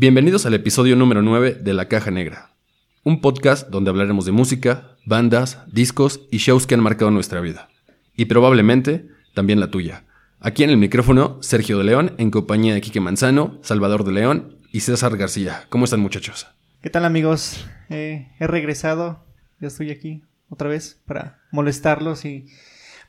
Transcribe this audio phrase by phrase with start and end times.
[0.00, 2.52] Bienvenidos al episodio número 9 de La Caja Negra,
[3.02, 7.68] un podcast donde hablaremos de música, bandas, discos y shows que han marcado nuestra vida.
[8.14, 10.04] Y probablemente también la tuya.
[10.38, 14.58] Aquí en el micrófono, Sergio de León, en compañía de Quique Manzano, Salvador de León
[14.70, 15.64] y César García.
[15.68, 16.46] ¿Cómo están muchachos?
[16.80, 17.66] ¿Qué tal amigos?
[17.90, 19.26] Eh, he regresado,
[19.60, 22.46] ya estoy aquí otra vez para molestarlos y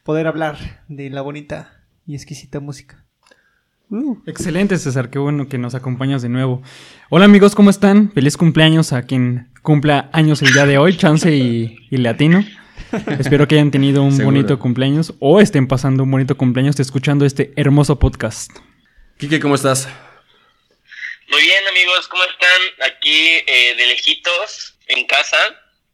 [0.03, 3.05] poder hablar de la bonita y exquisita música.
[3.91, 4.21] Uh.
[4.27, 6.61] Excelente, César, qué bueno que nos acompañas de nuevo.
[7.09, 8.11] Hola amigos, ¿cómo están?
[8.11, 12.45] Feliz cumpleaños a quien cumpla años el día de hoy, Chance y, Latino.
[13.20, 17.52] Espero que hayan tenido un bonito cumpleaños o estén pasando un bonito cumpleaños escuchando este
[17.55, 18.52] hermoso podcast.
[19.17, 19.89] Kike, ¿cómo estás?
[21.31, 22.91] Muy bien amigos, ¿cómo están?
[22.94, 25.38] Aquí eh, de lejitos, en casa,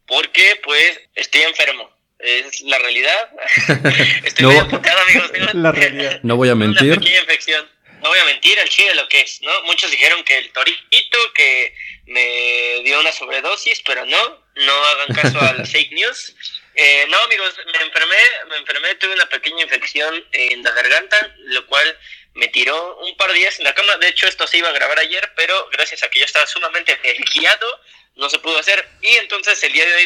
[0.05, 3.29] porque pues estoy enfermo es la realidad.
[4.25, 5.53] Estoy no, muy amigos.
[5.53, 6.19] La realidad.
[6.23, 6.93] No voy a mentir.
[6.93, 7.74] Una pequeña infección
[8.05, 9.63] no voy a mentir, al chile lo que es, ¿no?
[9.63, 11.73] Muchos dijeron que el torito, que
[12.05, 16.35] me dio una sobredosis, pero no, no hagan caso al fake news.
[16.75, 18.15] Eh, no, amigos, me enfermé,
[18.47, 21.97] me enfermé, tuve una pequeña infección en la garganta, lo cual
[22.35, 23.97] me tiró un par de días en la cama.
[23.97, 26.99] De hecho, esto se iba a grabar ayer, pero gracias a que yo estaba sumamente
[27.33, 27.81] guiado,
[28.17, 28.87] no se pudo hacer.
[29.01, 30.05] Y entonces el día de hoy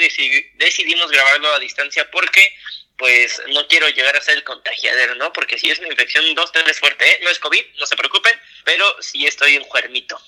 [0.55, 2.50] decidimos grabarlo a distancia porque
[3.00, 5.31] pues no quiero llegar a ser el contagiadero, ¿no?
[5.31, 7.19] Porque si es una infección dos, tres fuerte, ¿eh?
[7.23, 8.33] No es COVID, no se preocupen,
[8.66, 10.19] pero sí estoy enfermito.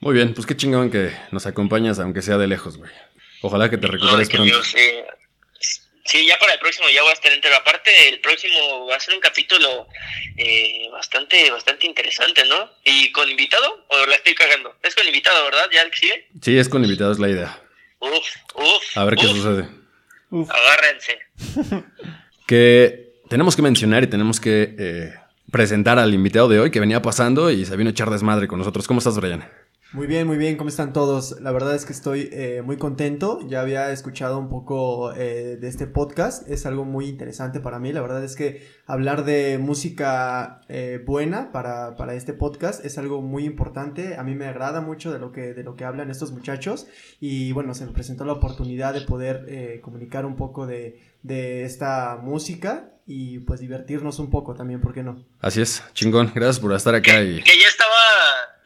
[0.00, 2.92] Muy bien, pues qué chingón que nos acompañas, aunque sea de lejos, güey.
[3.40, 4.62] Ojalá que te recuperes pronto.
[4.62, 6.26] sí.
[6.26, 7.56] ya para el próximo ya voy a estar entero.
[7.56, 9.88] Aparte, el próximo va a ser un capítulo
[10.36, 12.72] eh, bastante bastante interesante, ¿no?
[12.84, 14.76] ¿Y con invitado o la estoy cagando?
[14.82, 15.66] Es con invitado, ¿verdad?
[15.72, 16.28] ¿Ya sigue?
[16.42, 17.62] Sí, es con invitado, es la idea.
[18.00, 18.96] Uf, uf.
[18.98, 19.85] A ver qué sucede.
[20.30, 21.84] Agárrense.
[22.46, 25.14] que tenemos que mencionar y tenemos que eh,
[25.50, 28.58] presentar al invitado de hoy que venía pasando y se vino a echar desmadre con
[28.58, 28.86] nosotros.
[28.86, 29.44] ¿Cómo estás, Brian?
[29.92, 31.40] Muy bien, muy bien, ¿cómo están todos?
[31.40, 35.68] La verdad es que estoy eh, muy contento, ya había escuchado un poco eh, de
[35.68, 40.60] este podcast, es algo muy interesante para mí, la verdad es que hablar de música
[40.68, 45.12] eh, buena para, para, este podcast es algo muy importante, a mí me agrada mucho
[45.12, 46.88] de lo que, de lo que hablan estos muchachos
[47.20, 52.18] y bueno, se me presentó la oportunidad de poder comunicar un poco de, de esta
[52.20, 55.24] música y pues divertirnos un poco también, ¿por qué no?
[55.40, 57.22] Así es, chingón, gracias por estar acá.
[57.22, 57.40] Y...
[57.40, 57.94] Que ya estaba,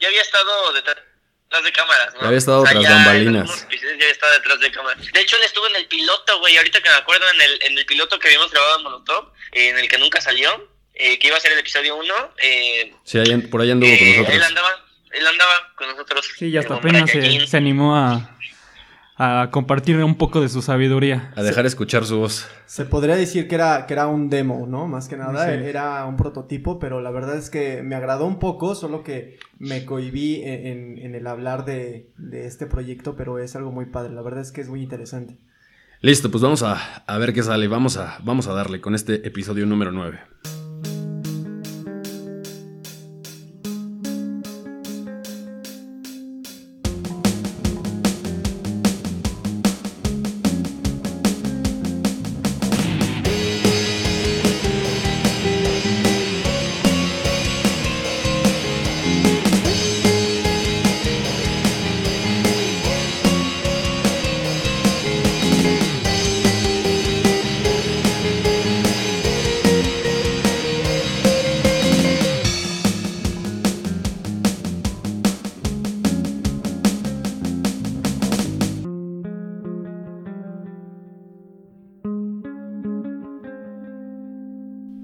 [0.01, 1.10] ya había estado detrás
[1.59, 2.21] de cámaras, ¿no?
[2.21, 3.69] Ya había estado tras bambalinas.
[3.71, 5.13] Ya había estado detrás de cámaras.
[5.13, 7.79] De hecho, él estuvo en el piloto, güey, ahorita que me acuerdo, en el, en
[7.79, 11.37] el piloto que habíamos grabado en Molotov, en el que nunca salió, eh, que iba
[11.37, 12.15] a ser el episodio 1.
[12.39, 13.19] Eh, sí,
[13.51, 14.37] por ahí anduvo con eh, nosotros.
[14.37, 16.31] Él andaba, él andaba con nosotros.
[16.39, 18.37] Sí, ya hasta apenas se, se animó a
[19.23, 21.31] a compartir un poco de su sabiduría.
[21.37, 22.49] A dejar escuchar su voz.
[22.65, 24.87] Se podría decir que era, que era un demo, ¿no?
[24.87, 28.75] Más que nada, era un prototipo, pero la verdad es que me agradó un poco,
[28.75, 33.71] solo que me cohibí en, en, el hablar de, de, este proyecto, pero es algo
[33.71, 35.37] muy padre, la verdad es que es muy interesante.
[36.01, 36.77] Listo, pues vamos a,
[37.07, 40.19] a ver qué sale, vamos a, vamos a darle con este episodio número 9.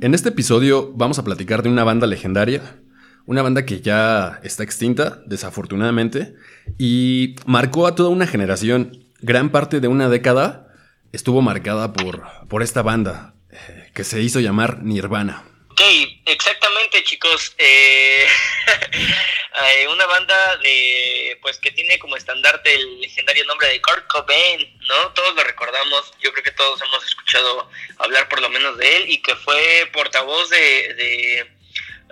[0.06, 2.76] En este episodio vamos a platicar de una banda legendaria,
[3.24, 6.36] una banda que ya está extinta, desafortunadamente,
[6.78, 8.98] y marcó a toda una generación.
[9.20, 10.68] Gran parte de una década
[11.10, 15.42] estuvo marcada por, por esta banda, eh, que se hizo llamar Nirvana.
[15.78, 15.82] Ok,
[16.24, 17.54] exactamente chicos.
[17.58, 18.26] Eh,
[18.96, 24.74] eh, una banda de pues que tiene como estandarte el legendario nombre de Kurt Cobain,
[24.88, 25.12] ¿no?
[25.12, 29.04] Todos lo recordamos, yo creo que todos hemos escuchado hablar por lo menos de él
[29.10, 31.46] y que fue portavoz de,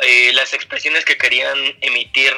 [0.02, 2.34] eh, las expresiones que querían emitir,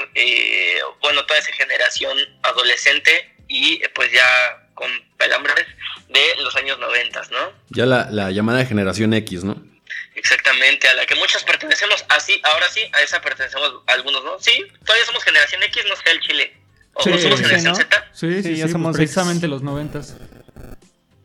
[1.00, 5.66] bueno, toda esa generación adolescente y pues ya con pelambres
[6.08, 7.52] de los años noventas, ¿no?
[7.70, 9.75] Ya la, la llamada generación X, ¿no?
[10.16, 14.38] Exactamente, a la que muchos pertenecemos, así, ahora sí, a esa pertenecemos algunos, ¿no?
[14.40, 16.56] Sí, todavía somos generación X, no sea el Chile.
[16.94, 18.10] ¿O sí, somos generación Z?
[18.14, 20.16] Sí, sí, ya somos precisamente los noventas.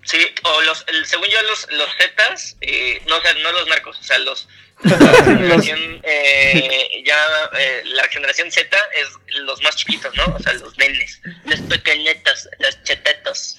[0.04, 3.68] Sí, o los, el, según yo, los, los Zetas, eh, no, o sea, no los
[3.68, 4.48] narcos, o sea, los.
[4.84, 7.16] La generación, eh, ya,
[7.58, 10.36] eh, la generación Z es los más chiquitos, ¿no?
[10.36, 13.58] O sea, los nenes, los pequeñetos, los chetetos.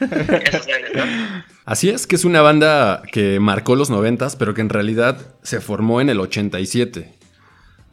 [0.00, 1.44] Esos nenes, ¿no?
[1.64, 5.60] Así es, que es una banda que marcó los noventas, pero que en realidad se
[5.60, 7.14] formó en el 87.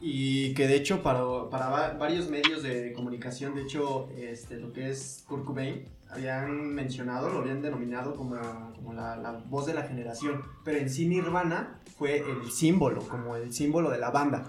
[0.00, 1.20] Y que de hecho para,
[1.50, 6.74] para va- varios medios de comunicación, de hecho, este, lo que es Kurt Cobain, habían
[6.74, 8.36] mencionado, lo habían denominado como,
[8.74, 13.36] como la, la voz de la generación, pero en sí Nirvana fue el símbolo, como
[13.36, 14.44] el símbolo de la banda.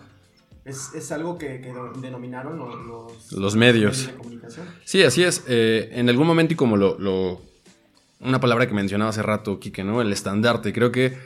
[0.66, 1.60] Es, es algo que,
[2.02, 4.08] denominaron lo- los, Los medios.
[4.08, 4.66] de comunicación.
[4.86, 5.44] Sí, así es.
[5.48, 7.42] Eh, en algún momento, y como lo, lo-
[8.22, 10.02] Una palabra que mencionaba hace rato, Kike, ¿no?
[10.02, 10.72] El estandarte.
[10.72, 11.18] Creo que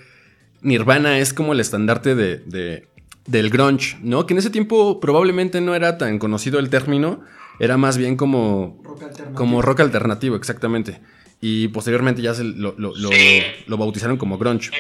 [0.62, 2.88] Nirvana es como el estandarte de, de-
[3.28, 4.26] del grunge, ¿no?
[4.26, 7.22] Que en ese tiempo probablemente no era tan conocido el término.
[7.60, 8.82] Era más bien como.
[8.84, 9.36] Rock alternativo.
[9.38, 11.00] Como rock alternativo, exactamente.
[11.40, 13.42] Y posteriormente ya se lo, lo- lo- Sí.
[13.68, 14.72] lo bautizaron como grunge.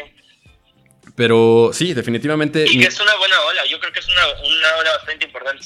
[1.17, 2.63] Pero sí, definitivamente.
[2.69, 5.65] Y que es una buena ola, yo creo que es una, una ola bastante importante.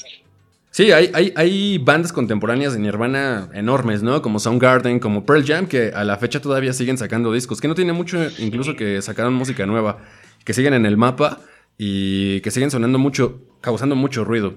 [0.70, 4.22] Sí, hay, hay, hay bandas contemporáneas de Nirvana enormes, ¿no?
[4.22, 7.74] Como Soundgarden, como Pearl Jam, que a la fecha todavía siguen sacando discos, que no
[7.74, 9.98] tiene mucho, incluso que sacaron música nueva,
[10.46, 11.40] que siguen en el mapa
[11.76, 14.54] y que siguen sonando mucho, causando mucho ruido.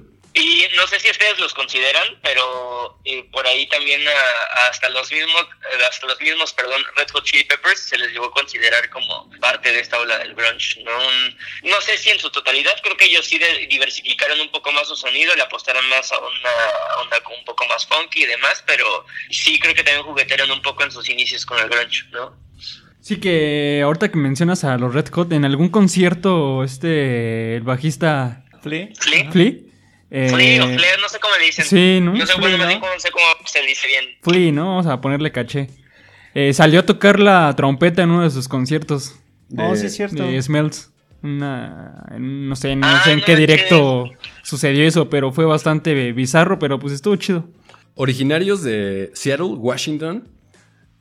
[0.86, 5.48] No sé si ustedes los consideran, pero eh, por ahí también a- hasta los mismos,
[5.90, 9.72] hasta los mismos, perdón, Red Hot Chili Peppers se les llegó a considerar como parte
[9.72, 10.92] de esta ola del grunge, ¿no?
[10.96, 11.38] Un-
[11.72, 14.88] no sé si en su totalidad, creo que ellos sí de- diversificaron un poco más
[14.88, 18.64] su sonido, le apostaron más a una onda con un poco más funky y demás,
[18.68, 22.38] pero sí creo que también juguetearon un poco en sus inicios con el grunge, ¿no?
[23.02, 28.46] Sí que ahorita que mencionas a los Red Hot, en algún concierto, este, el bajista
[28.62, 28.90] Flea.
[29.00, 29.52] Flea, Flea.
[30.12, 31.66] Eh, Flea o Flea, no sé cómo le dicen.
[31.66, 32.14] Sí, ¿no?
[32.14, 32.80] No sé, Flea, ¿no?
[32.80, 34.06] cómo- no sé cómo se dice bien.
[34.22, 34.68] Flea, ¿no?
[34.68, 35.70] Vamos a ponerle caché.
[36.34, 39.16] Eh, salió a tocar la trompeta en uno de sus conciertos
[39.58, 40.24] Oh, De- sí, es cierto.
[40.24, 40.92] de Smells.
[41.22, 44.10] Una, no sé, no Ah, sé en no qué directo
[44.44, 47.48] sucedió eso, pero fue bastante bizarro, pero pues estuvo chido.
[47.96, 50.28] Originarios de Seattle, Washington,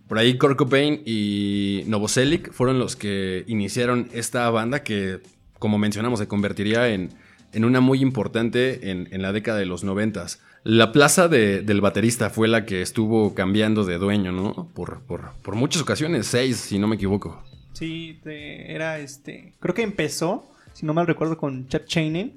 [0.09, 5.21] por ahí Kurt Cobain y Novoselic fueron los que iniciaron esta banda que,
[5.59, 7.11] como mencionamos, se convertiría en,
[7.55, 10.41] en una muy importante en, la década de los noventas.
[10.65, 14.69] La plaza de- del baterista fue la que estuvo cambiando de dueño, ¿no?
[14.75, 17.43] Por, por, por muchas ocasiones, seis, si no me equivoco.
[17.73, 19.53] Sí, era este.
[19.61, 22.33] Creo que empezó, si no mal recuerdo, con Chad Channing.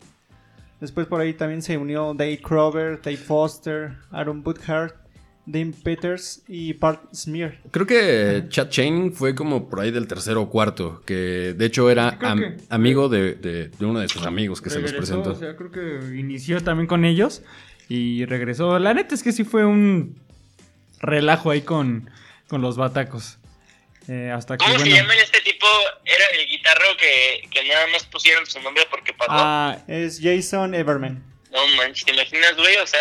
[0.81, 4.95] Después por ahí también se unió Dave Crover, Dave Foster, Aaron Boothart,
[5.47, 7.57] Dean Peters y Bart Smear.
[7.71, 11.89] Creo que Chad Channing fue como por ahí del tercero o cuarto, que de hecho
[11.89, 14.91] era Creo am- que- amigo de, de- de uno de sus amigos que se los
[14.93, 15.31] presentó.
[15.31, 17.41] O sea, creo que inició también con ellos
[17.89, 18.77] y regresó.
[18.77, 20.19] La neta es que sí fue un
[20.99, 22.09] relajo ahí con,
[22.47, 23.37] con los batacos.
[24.09, 25.65] Eh, hasta que, ¿Cómo se llama este tipo?
[26.05, 29.31] Era el guitarro que, que nada más pusieron su nombre porque pagó.
[29.33, 31.23] Ah, Es Jason Everman.
[31.51, 32.75] No manches, ¿te imaginas, güey?
[32.77, 32.99] O sea,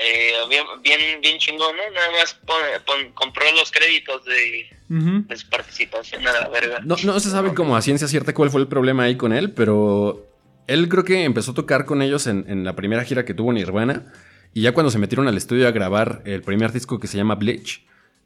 [0.00, 1.82] eh, bien, bien, bien chingón, ¿no?
[1.94, 2.56] Nada más pon-
[2.86, 6.80] pon- compró los créditos de, su participación a la verga.
[6.84, 9.52] No, no se sabe como a ciencia cierta cuál fue el problema ahí con él,
[9.52, 10.26] pero
[10.66, 13.52] él creo que empezó a tocar con ellos en, en la primera gira que tuvo
[13.52, 14.12] Nirvana.
[14.52, 17.36] Y ya cuando se metieron al estudio a grabar el primer disco que se llama
[17.36, 17.84] Bleach,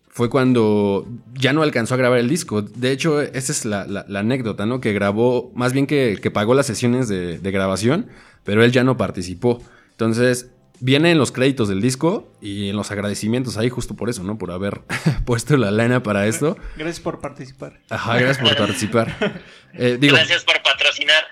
[0.09, 2.63] fue cuando ya no alcanzó a grabar el disco.
[2.63, 4.81] De hecho, esa es la, la- la anécdota, ¿no?
[4.81, 8.07] Que grabó, más bien que, que pagó las sesiones de, de grabación,
[8.45, 9.61] pero él ya no participó.
[9.91, 10.51] Entonces,
[10.85, 14.37] viene en los créditos del disco y en los agradecimientos ahí justo por eso, ¿no?
[14.37, 14.83] Por haber
[15.25, 16.59] puesto la lana para esto.
[16.77, 17.81] Gracias por participar.
[17.89, 19.43] Ajá, gracias por participar.
[19.73, 21.25] Eh, digo, Gracias por patrocinar.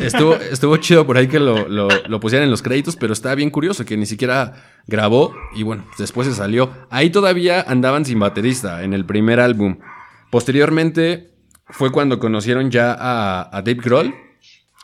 [0.00, 3.32] estuvo, estuvo chido por ahí que lo, lo, lo pusieran en los créditos, pero está
[3.36, 6.72] bien curioso que ni siquiera grabó y bueno, después se salió.
[6.90, 9.78] Ahí todavía andaban sin baterista en el primer álbum.
[10.32, 11.30] Posteriormente
[11.68, 14.14] fue cuando conocieron ya a, a Dave Grohl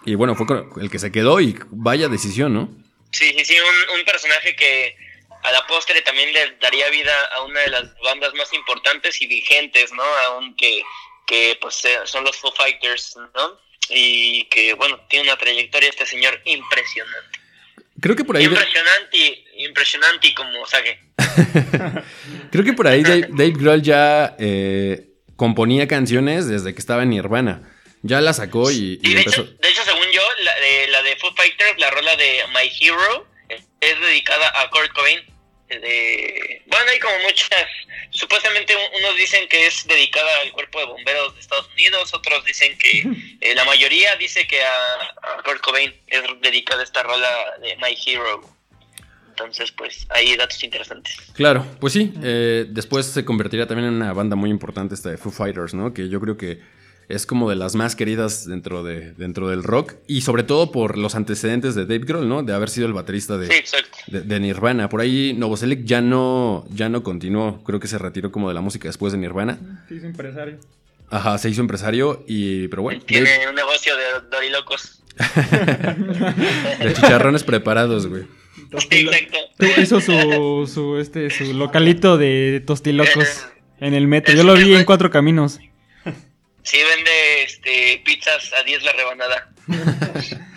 [0.05, 0.47] y bueno, fue
[0.81, 2.83] el que se quedó y vaya decisión, ¿no?
[3.13, 4.97] Sí, sí, sí, un, un personaje que
[5.43, 9.27] a la postre también le daría vida a una de las bandas más importantes y
[9.27, 10.05] vigentes, ¿no?
[10.29, 10.83] Aunque
[11.27, 13.61] que pues eh, son los Foo Fighters, ¿no?
[13.91, 17.39] Y que bueno, tiene una trayectoria este señor impresionante.
[18.01, 18.45] Creo que por ahí...
[18.45, 20.99] Impresionante, impresionante como Sage.
[22.51, 27.11] Creo que por ahí Dave, Dave Grohl ya eh, componía canciones desde que estaba en
[27.11, 27.63] Nirvana.
[28.03, 29.43] Ya la sacó y, y Y de empezó...
[29.43, 30.32] hecho, de hecho, según yo, de, de
[31.33, 33.27] Foo Fighters, la rola de My Hero,
[33.81, 35.21] es dedicada a Kurt Cobain.
[35.69, 37.49] De, bueno, hay como muchas.
[38.11, 42.45] Supuestamente un- unos dicen que es dedicada al cuerpo de bomberos de Estados Unidos, otros
[42.45, 43.05] dicen que
[43.41, 44.71] eh, la mayoría dice que a,
[45.39, 47.31] a Kurt Cobain es dedicada esta rola
[47.63, 48.43] de My Hero.
[49.31, 51.17] Entonces, pues ahí datos interesantes.
[51.35, 55.17] Claro, pues sí, eh, después se convertiría también en una banda muy importante esta de
[55.17, 55.95] Foo Fighters, ¿no?
[55.95, 56.61] Que yo creo que
[57.15, 60.97] es como de las más queridas dentro, de, dentro del rock y sobre todo por
[60.99, 62.43] los antecedentes de Dave Grohl, ¿no?
[62.43, 63.63] De haber sido el baterista de, Sí,
[64.09, 64.89] de, de Nirvana.
[64.89, 68.61] Por ahí Novoselic ya no, ya no continuó, creo que se retiró como de la
[68.61, 69.85] música después de Nirvana.
[69.89, 70.59] Sí, es empresario.
[71.11, 74.99] Ajá, se hizo empresario y, pero bueno, Tiene Dave- un negocio de dorilocos.
[76.83, 78.23] de chicharrones preparados, güey.
[78.71, 79.37] Exacto.
[79.81, 83.47] Hizo su, su, este, su localito de tostilocos
[83.81, 84.35] en el metro.
[84.35, 85.61] Yo lo vi en Cuatro Caminos.
[86.63, 89.53] Sí, vende este, pizzas a 10 la rebanada.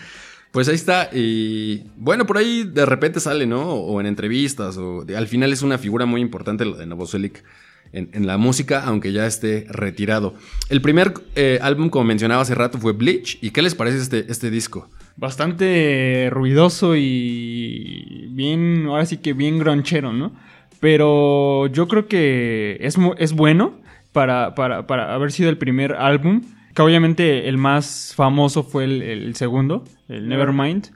[0.51, 1.09] Pues ahí está.
[1.11, 3.73] Y bueno, por ahí de repente sale, ¿no?
[3.73, 4.77] O en entrevistas.
[4.77, 7.43] O de- al final es una figura muy importante lo de Novoselic
[7.91, 10.33] en, en la música, aunque ya esté retirado.
[10.69, 13.37] El primer eh, álbum, como mencionaba hace rato, fue Bleach.
[13.41, 14.89] ¿Y qué les parece este, este disco?
[15.17, 20.33] Bastante ruidoso y bien, ahora sí que bien gronchero, ¿no?
[20.79, 23.81] Pero yo creo que es, es bueno
[24.15, 26.41] para, para, para haber sido el primer álbum.
[26.73, 30.87] Que obviamente el más famoso fue el, el segundo, el Nevermind.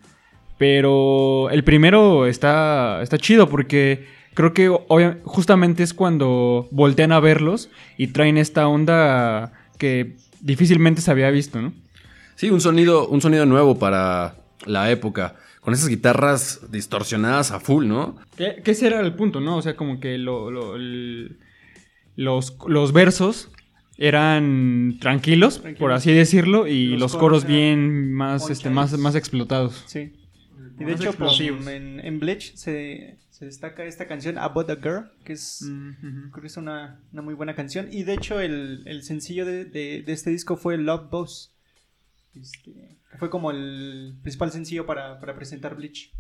[0.58, 4.68] Pero el primero está, está chido porque creo que
[5.24, 11.62] justamente es cuando voltean a verlos y traen esta onda que difícilmente se había visto,
[11.62, 11.72] ¿no?
[12.36, 14.36] Sí, un sonido, un sonido nuevo para
[14.66, 15.36] la época.
[15.62, 18.16] Con esas guitarras distorsionadas a full, ¿no?
[18.38, 19.58] Que, que ese era el punto, ¿no?
[19.58, 21.38] O sea, como que lo- lo- el-
[22.24, 23.50] los, los versos
[23.98, 29.84] eran tranquilos, por así decirlo, y Los los, coros bien más, este, más, más explotados.
[29.88, 30.14] Sí.
[30.80, 35.12] Y de hecho, pues, en, en Bleach se, se destaca esta canción About a Girl,
[35.26, 37.88] que es, Mm, creo que es una, una muy buena canción.
[37.92, 41.52] Y de hecho, el, el sencillo de, de- de este disco fue Love Boss.
[42.36, 46.12] Este, que fue como el principal sencillo para, para presentar Bleach.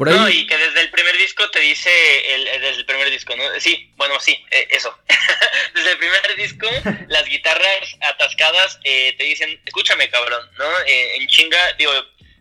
[0.00, 0.16] Por ahí.
[0.16, 1.90] No, y que desde el primer disco te dice,
[2.34, 3.44] el, eh, desde el primer disco, ¿no?
[3.60, 4.98] Sí, bueno, sí, eh, eso.
[5.74, 6.66] desde el primer disco,
[7.08, 10.64] las guitarras atascadas eh, te dicen, escúchame, cabrón, ¿no?
[10.86, 11.92] Eh, en chinga, digo,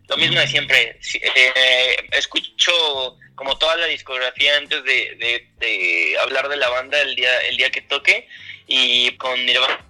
[0.08, 0.98] lo mismo de siempre.
[1.22, 7.14] Eh, escucho como toda la discografía antes de, de- de hablar de la banda el
[7.14, 8.26] día, el día que toque.
[8.68, 9.82] Y con Nirvana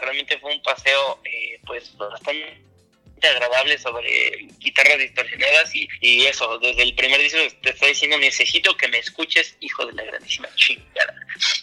[0.00, 1.22] realmente fue un paseo,
[1.64, 2.58] pues, bastante
[3.26, 8.76] agradable sobre guitarras distorsionadas y, y eso, desde el primer disco te estoy diciendo necesito
[8.76, 11.14] que me escuches, hijo de la grandísima chingada.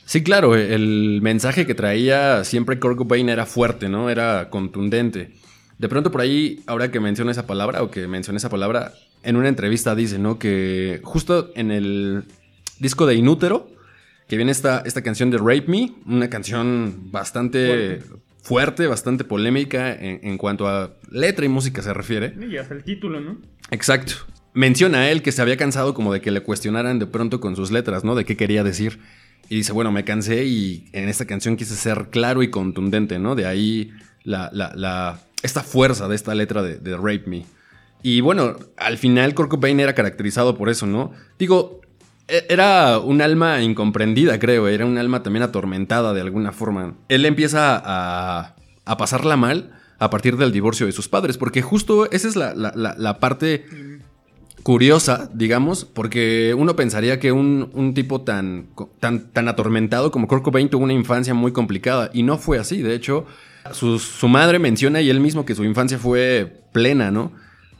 [0.05, 4.09] Sí, claro, el mensaje que traía siempre Kurt Cobain era fuerte, ¿no?
[4.09, 5.31] Era contundente.
[5.77, 9.35] De pronto por ahí, ahora que menciona esa palabra o que mencioné esa palabra, en
[9.35, 10.37] una entrevista dice, ¿no?
[10.37, 12.23] Que justo en el
[12.79, 13.69] disco de Inútero,
[14.27, 18.05] que viene esta, esta canción de Rape Me, una canción bastante fuerte,
[18.87, 22.33] bastante polémica en, en cuanto a letra y música se refiere.
[22.49, 23.37] Y hasta el título, ¿no?
[23.69, 24.13] Exacto.
[24.53, 27.55] Menciona a él que se había cansado como de que le cuestionaran de pronto con
[27.55, 28.15] sus letras, ¿no?
[28.15, 28.99] De qué quería decir.
[29.49, 33.35] Y dice, bueno, me cansé y en esta canción quise ser claro y contundente, ¿no?
[33.35, 33.91] De ahí
[34.23, 37.45] la, la, la- esta fuerza de esta letra de, de Rape Me.
[38.03, 41.11] Y bueno, al final Kurt Cobain era caracterizado por eso, ¿no?
[41.39, 41.81] Digo,
[42.49, 46.95] era un alma incomprendida, creo, era un alma también atormentada de alguna forma.
[47.09, 52.09] Él empieza a, a pasarla mal a partir del divorcio de sus padres, porque justo
[52.11, 53.65] esa es la, la- la- parte
[54.63, 58.67] curiosa, digamos, porque uno pensaría que un, un tipo tan,
[58.99, 62.93] tan, tan atormentado como Kurt tuvo una infancia muy complicada, y no fue así, de
[62.95, 63.25] hecho,
[63.71, 67.31] su, su madre menciona y él mismo que su infancia fue plena, ¿no?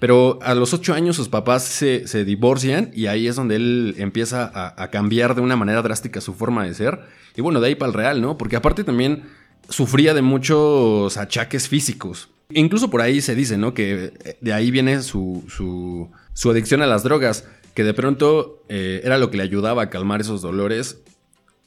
[0.02, 3.94] Pero a los ocho años sus papás se, se divorcian y ahí es donde él
[4.00, 7.02] empieza a, a cambiar de una manera drástica su forma de ser.
[7.36, 8.36] Y bueno, de ahí para el real, ¿no?
[8.36, 9.26] Porque aparte también
[9.70, 12.30] sufría de muchos achaques físicos.
[12.50, 13.76] Incluso por ahí se dice, ¿no?
[13.76, 18.64] Que eh, de ahí viene su, su, su adicción a las drogas, que de pronto
[18.70, 20.98] eh, era lo que le ayudaba a calmar esos dolores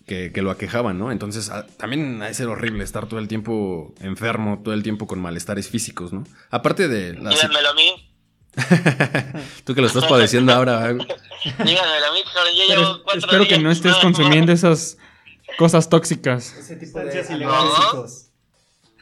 [0.06, 1.10] que, que lo aquejaban, ¿no?
[1.12, 5.06] Entonces a- también ha de ser horrible estar todo el tiempo enfermo, todo el tiempo
[5.06, 6.24] con malestares físicos, ¿no?
[6.50, 7.14] Aparte de...
[7.14, 8.03] la- Díganmelo a mí,
[9.64, 10.90] Tú que lo estás padeciendo ahora.
[10.90, 10.94] ¿eh?
[10.94, 14.98] díganmelo a mí, cabrón, yo Pero llevo cuatro espero que no estés consumiendo esas
[15.58, 16.54] cosas tóxicas.
[16.54, 18.30] Ese tipo de ilegales.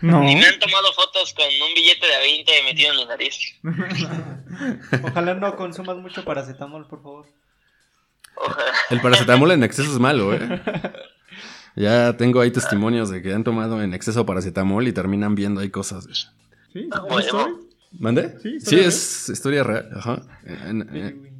[0.01, 0.21] No.
[0.21, 3.39] Ni me han tomado fotos con un billete de 20 metido en mi nariz.
[5.05, 7.27] Ojalá no consumas mucho paracetamol, por favor.
[8.35, 8.73] Ojalá.
[8.91, 10.61] El paracetamol en exceso es malo, ¿eh?
[11.77, 15.71] Ya tengo ahí testimonios de que han tomado en exceso paracetamol y terminan viendo ahí
[15.71, 16.07] cosas.
[16.73, 16.89] ¿Sí?
[16.91, 17.19] huevo.
[17.21, 17.53] ¿Story?
[17.99, 18.37] ¿Mande?
[18.43, 19.91] Sí, Sí, es historia real.
[19.95, 20.23] Ajá.
[20.45, 21.33] En- en-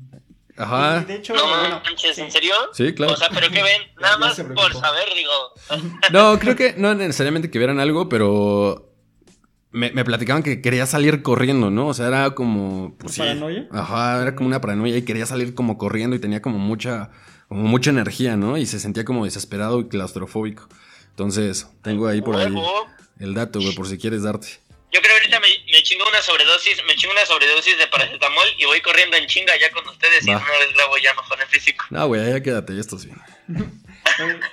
[0.57, 1.03] ajá.
[1.03, 2.55] Y de hecho, No bueno, manches, ¿en serio?
[2.73, 3.15] Sí, claro.
[3.15, 3.83] O sea, ¿pero qué ven?
[4.01, 5.91] Nada Ya más por saber, digo.
[6.13, 8.91] No, creo que no necesariamente que vieran algo, pero
[9.71, 11.89] me, me platicaban que quería salir corriendo, ¿no?
[11.89, 12.95] O sea, era como...
[12.99, 13.21] Pues, sí.
[13.21, 13.67] ¿Paranoia?
[13.73, 17.11] Ajá, era como una paranoia y quería salir como corriendo y tenía como mucha,
[17.49, 18.59] como mucha energía, ¿no?
[18.59, 20.69] Y se sentía como desesperado y claustrofóbico.
[21.09, 22.55] Entonces, tengo ahí por ahí
[23.19, 24.49] el dato, güey, por si quieres darte.
[24.93, 28.47] Yo creo que ahorita me, me chingo una sobredosis, me chingo una sobredosis de paracetamol
[28.59, 30.39] y voy corriendo en chinga ya con ustedes y Va.
[30.39, 31.85] no les grabo ya mejor en físico.
[31.91, 33.19] No, güey, ya quédate, ya estás bien.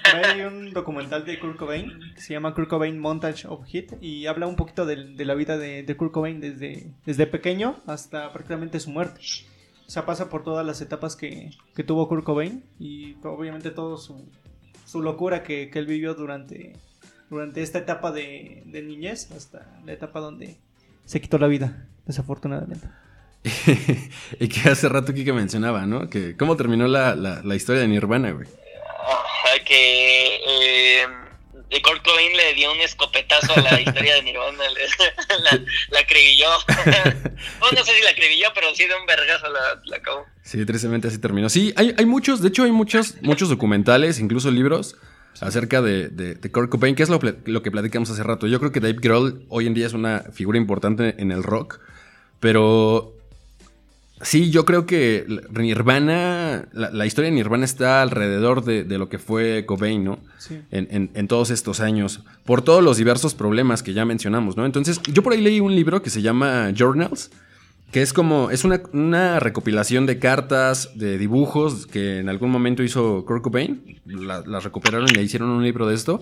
[0.04, 4.26] Hay un documental de Kurt Cobain que se llama Kurt Cobain Montage of Hit y
[4.28, 8.32] habla un poquito de, de la vida de, de Kurt Cobain desde, desde pequeño hasta
[8.32, 9.22] prácticamente su muerte.
[9.88, 13.98] O sea, pasa por todas las etapas que, que tuvo Kurt Cobain y obviamente todo
[13.98, 14.32] su,
[14.86, 16.74] su locura que, que él vivió durante,
[17.30, 20.58] durante esta etapa de, de niñez hasta la etapa donde
[21.06, 22.88] se quitó la vida, desafortunadamente.
[24.40, 26.10] y que hace rato Kike mencionaba, ¿no?
[26.10, 28.48] Que cómo terminó la, la, la historia de Nirvana, güey.
[28.48, 31.08] Ajá, que eh,
[31.70, 36.00] de Kurt Cobain le dio un escopetazo a la historia de Nirvana, le- la, la
[36.02, 36.48] acribilló.
[37.60, 40.26] Bueno, no sé si la acribilló, pero sí de un vergazo la, la acabó.
[40.44, 41.48] Sí, tristemente así terminó.
[41.50, 44.98] Sí, hay, hay muchos, de hecho hay muchos, muchos documentales, incluso libros
[45.42, 48.48] acerca de, de, de Kurt Cobain, que es lo, lo que platicamos hace rato.
[48.48, 51.80] Yo creo que Dave Grohl hoy en día es una figura importante en el rock,
[52.40, 53.14] pero
[54.22, 59.08] sí, yo creo que Nirvana, la, la historia de Nirvana está alrededor de, de lo
[59.08, 60.20] que fue Cobain, ¿no?
[60.38, 60.60] Sí.
[60.72, 64.66] en, en- en todos estos años, por todos los diversos problemas que ya mencionamos, ¿no?
[64.66, 67.32] Entonces, yo por ahí leí un libro que se llama Journals,
[67.92, 72.84] que es como, es una, una recopilación de cartas, de dibujos que en algún momento
[72.84, 76.20] hizo Kurt Cobain, la- las recuperaron y le hicieron un libro de esto,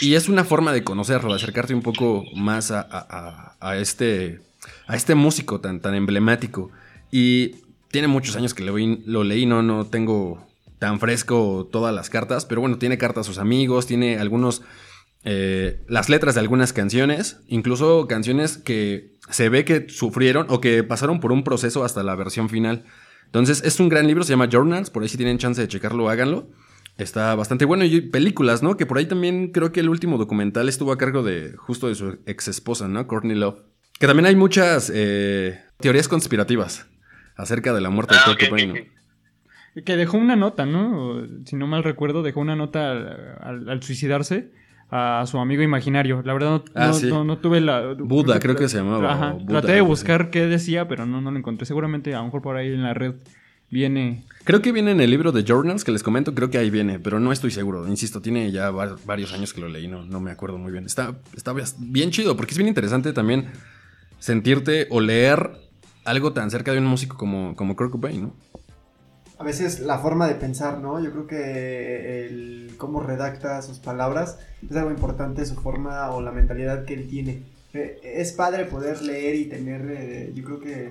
[0.00, 4.40] y es una forma de conocerlo, de acercarte un poco más a, a- a- este,
[4.86, 6.70] a este músico tan, tan emblemático.
[7.10, 7.56] Y
[7.90, 10.46] tiene muchos años que lo, lo leí, no, no tengo
[10.78, 14.62] tan fresco todas las cartas, pero bueno, tiene cartas a sus amigos, tiene algunos,
[15.28, 20.84] eh, las letras de algunas canciones, incluso canciones que se ve que sufrieron o que
[20.84, 22.84] pasaron por un proceso hasta la versión final.
[23.24, 26.08] Entonces, es un gran libro, se llama Journals, por ahí si tienen chance de checarlo,
[26.08, 26.48] háganlo.
[26.96, 27.84] Está bastante bueno.
[27.84, 28.76] Y películas, ¿no?
[28.76, 31.94] Que por ahí también creo que el último documental estuvo a cargo de justo de
[31.96, 33.06] su ex esposa, ¿no?
[33.06, 33.58] Courtney Love.
[33.98, 36.86] Que también hay muchas eh, teorías conspirativas
[37.36, 38.82] acerca de la muerte de Ah, Kurt ok, Cobain, ok, ¿no?
[38.82, 39.84] ok.
[39.84, 41.20] Que dejó una nota, ¿no?
[41.44, 44.52] Si no mal recuerdo, dejó una nota al, al- al suicidarse
[44.90, 46.22] a su amigo imaginario.
[46.24, 47.08] La verdad no, Ah, no, sí.
[47.08, 47.94] no- no tuve la...
[47.98, 49.32] Buda, creo que se llamaba, Ajá.
[49.32, 51.66] Buda, Traté de buscar qué decía, pero no, no lo encontré.
[51.66, 53.14] Seguramente a lo mejor por ahí en la red
[53.70, 54.24] viene...
[54.44, 57.00] Creo que viene en el libro de Journals que les comento, creo que ahí viene,
[57.00, 57.88] pero no estoy seguro.
[57.88, 60.84] Insisto, tiene ya va- varios años que lo leí, no, no me acuerdo muy bien.
[60.86, 63.46] Está, está bien chido, porque es bien interesante también
[64.20, 65.50] sentirte o leer
[66.04, 68.34] algo tan cerca de un músico como, como Kurt Cobain, ¿no?
[69.38, 70.98] A veces la forma de pensar, ¿no?
[70.98, 76.32] Yo creo que el cómo redacta sus palabras es algo importante, su forma o la
[76.32, 77.42] mentalidad que él tiene.
[77.74, 80.90] Eh, Es padre poder leer y tener, eh, yo creo que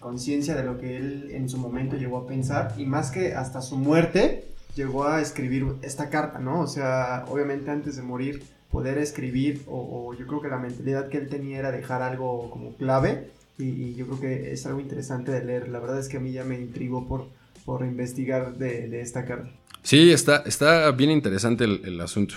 [0.00, 3.62] conciencia de lo que él en su momento llegó a pensar y más que hasta
[3.62, 6.60] su muerte llegó a escribir esta carta, ¿no?
[6.60, 11.08] O sea, obviamente antes de morir poder escribir o, o yo creo que la mentalidad
[11.08, 14.80] que él tenía era dejar algo como clave y, y yo creo que es algo
[14.80, 15.68] interesante de leer.
[15.68, 17.28] La verdad es que a mí ya me intrigó por,
[17.64, 19.50] por investigar de, de esta carta.
[19.82, 22.34] Sí, está, está bien interesante el, asunto.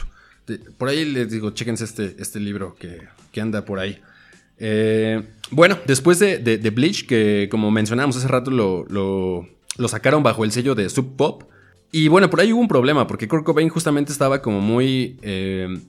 [0.78, 4.00] Por ahí les digo, chéquense este, este libro que, que anda por ahí.
[4.60, 9.48] Eh, bueno, después de, de- Bleach, que como mencionábamos hace rato, lo, lo-
[9.88, 11.44] sacaron bajo el sello de Sub Pop.
[11.92, 15.80] Y bueno, por ahí hubo un problema, porque Kurt Cobain justamente estaba como muy eh,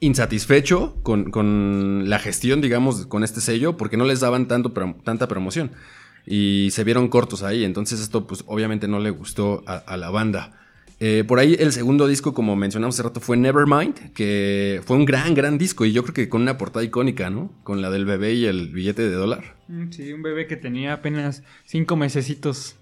[0.00, 4.72] insatisfecho con, con la gestión, digamos, con este sello, porque no les daban tanto,
[5.04, 5.70] tanta promoción.
[6.26, 10.10] Y se vieron cortos ahí, entonces esto pues obviamente no le gustó a, a la
[10.10, 10.60] banda.
[10.98, 15.04] Eh, por ahí el segundo disco, como mencionamos hace rato, fue Nevermind, que fue un
[15.04, 17.52] gran, gran disco y yo creo que con una portada icónica, ¿no?
[17.64, 19.56] Con la del bebé y el billete de dólar.
[19.68, 22.76] Mm, Sí, un bebé que tenía apenas cinco mesecitos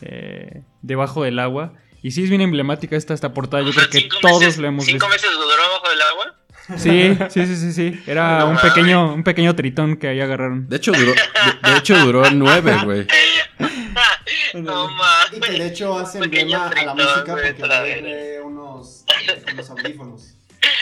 [0.00, 1.74] eh, debajo del agua.
[2.02, 3.62] Y sí es bien emblemática esta, esta portada.
[3.62, 5.26] Yo creo que todos meses- lo hemos ¿Cinco visto.
[5.28, 6.43] meses duró abajo del agua?
[6.76, 8.02] Sí, sí, sí, sí, sí.
[8.06, 8.72] Era No un mames.
[8.72, 10.68] pequeño, un pequeño tritón que ahí agarraron.
[10.68, 13.06] De hecho, duró, de, de hecho, duró nueve, güey.
[14.54, 14.88] no
[15.32, 15.60] Y que de mames.
[15.72, 19.04] hecho hace emblema a la música porque trae unos,
[19.52, 20.34] unos audífonos.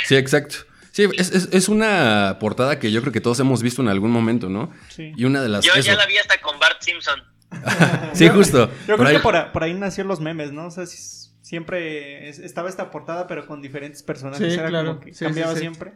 [0.04, 0.56] Sí, exacto.
[0.92, 4.10] Sí, es, es- es una portada que yo creo que todos hemos visto en algún
[4.10, 4.70] momento, ¿no?
[4.88, 5.12] Sí.
[5.16, 5.64] Y una de las...
[5.64, 5.80] Yo eso.
[5.82, 7.22] ya la vi hasta con Bart Simpson.
[8.12, 8.70] Sí, justo.
[8.86, 10.66] Yo Por creo ahí- que por, por ahí nacieron los memes, ¿no?
[10.66, 14.52] O sea, si- siempre es- estaba esta portada, pero con diferentes personajes.
[14.54, 14.88] Sí, Era claro.
[14.94, 15.60] como que Sí, cambiaba sí, sí.
[15.62, 15.92] siempre.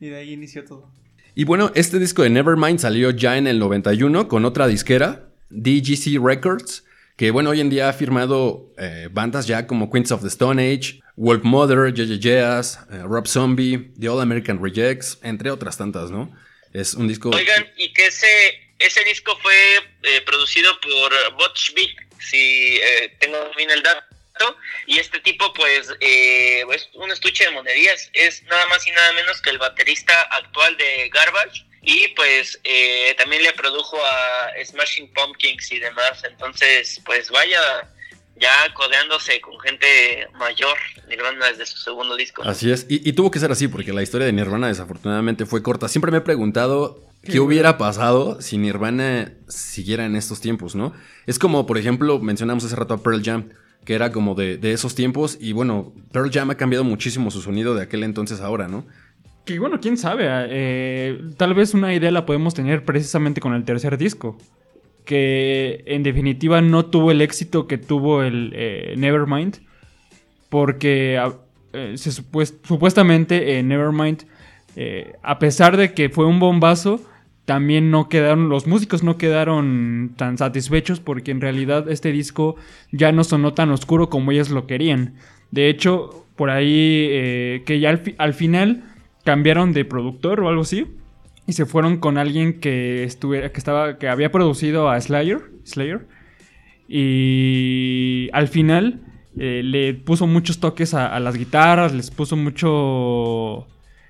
[0.00, 0.90] Y de ahí inició todo.
[1.34, 6.18] Y bueno, este disco de Nevermind salió ya en el 91 con otra disquera, DGC
[6.22, 6.84] Records,
[7.16, 10.60] que bueno, hoy en día ha firmado eh, bandas ya como Queens of the Stone
[10.62, 16.10] Age, Wolf Mother, JJ Jazz, eh, Rob Zombie, The All American Rejects, entre otras tantas,
[16.10, 16.30] ¿no?
[16.72, 17.30] Es un disco...
[17.30, 18.26] Oigan, y que ese,
[18.78, 19.54] ese disco fue
[20.02, 24.04] eh, producido por Butch Vig, si eh, tengo bien el dato.
[24.86, 28.10] Y este tipo, pues, eh, es un estuche de monerías.
[28.12, 31.66] Es nada más y nada menos que el baterista actual de Garbage.
[31.82, 36.22] Y pues eh, también le produjo a Smashing Pumpkins y demás.
[36.24, 37.60] Entonces, pues vaya
[38.40, 40.76] ya codeándose con gente mayor,
[41.08, 42.42] Nirvana desde su segundo disco.
[42.42, 45.62] Así es, y, y tuvo que ser así porque la historia de Nirvana desafortunadamente fue
[45.62, 45.88] corta.
[45.88, 50.94] Siempre me he preguntado qué hubiera pasado si Nirvana siguiera en estos tiempos, ¿no?
[51.26, 53.50] Es como, por ejemplo, mencionamos hace rato a Pearl Jam,
[53.84, 57.40] que era como de, de esos tiempos, y bueno, Pearl Jam ha cambiado muchísimo su
[57.40, 58.84] sonido de aquel entonces ahora, ¿no?
[59.44, 60.26] Que bueno, quién sabe.
[60.28, 64.36] eh, tal vez una idea la podemos tener precisamente con el tercer disco.
[65.06, 69.56] Que en definitiva no tuvo el éxito que tuvo el eh, Nevermind.
[70.50, 71.32] Porque a-
[71.72, 74.24] eh, se supues- supuestamente en Nevermind,
[75.22, 77.00] a pesar de que fue un bombazo,
[77.48, 82.56] también no quedaron, los músicos no quedaron tan satisfechos porque en realidad este disco
[82.92, 85.14] ya no sonó tan oscuro como ellos lo querían.
[85.50, 88.84] De hecho, por ahí eh, que ya al, fi- al final
[89.24, 90.88] cambiaron de productor o algo así
[91.46, 96.06] y se fueron con alguien que estuviera, que estaba, que había producido a Slayer, Slayer
[96.86, 99.00] y al final
[99.38, 103.66] eh, le puso muchos toques a, a las guitarras, les puso mucho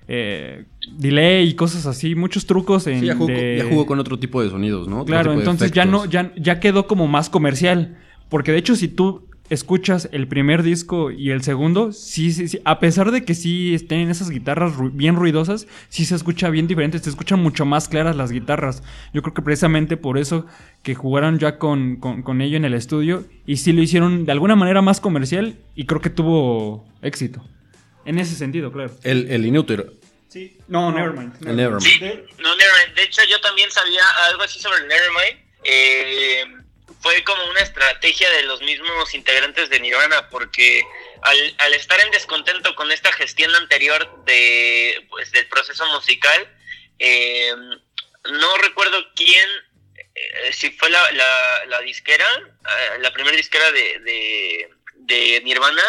[0.07, 0.65] eh,
[0.97, 4.17] delay y cosas así, muchos trucos en Sí, ya jugó, de- ya jugó con otro
[4.19, 5.01] tipo de sonidos, ¿no?
[5.01, 7.97] Otro Claro, entonces ya no, ya, ya quedó como más comercial.
[8.29, 12.59] Porque de hecho, si tú escuchas el primer disco y el segundo, sí, sí, sí.
[12.65, 16.67] A pesar de que sí estén esas guitarras ru- bien ruidosas, sí se escucha bien
[16.67, 16.99] diferente.
[16.99, 18.83] Se escuchan mucho más claras las guitarras.
[19.13, 20.45] Yo creo que precisamente por eso
[20.83, 23.23] que jugaron ya con, con, con ello en el estudio.
[23.47, 25.55] Y sí lo hicieron de alguna manera más comercial.
[25.75, 27.43] Y creo que tuvo éxito.
[28.05, 28.91] En ese sentido, claro.
[29.03, 29.85] El, el Inútero,
[30.29, 30.57] Sí.
[30.67, 31.35] No, Nevermind.
[31.47, 31.83] el Nevermind.
[31.83, 31.99] Sí,
[32.37, 32.95] no, Nevermind.
[32.95, 35.49] De hecho, yo también sabía algo así sobre el Nevermind.
[35.63, 36.45] Eh,
[37.01, 40.83] fue como una estrategia de los mismos integrantes de Nirvana, porque
[41.21, 46.47] al, al estar en descontento con esta gestión anterior de, pues, del proceso musical,
[46.99, 47.53] eh,
[48.31, 49.49] no recuerdo quién,
[50.15, 55.83] eh, si fue la, la, la disquera, eh, la primera disquera de, de, de Nirvana,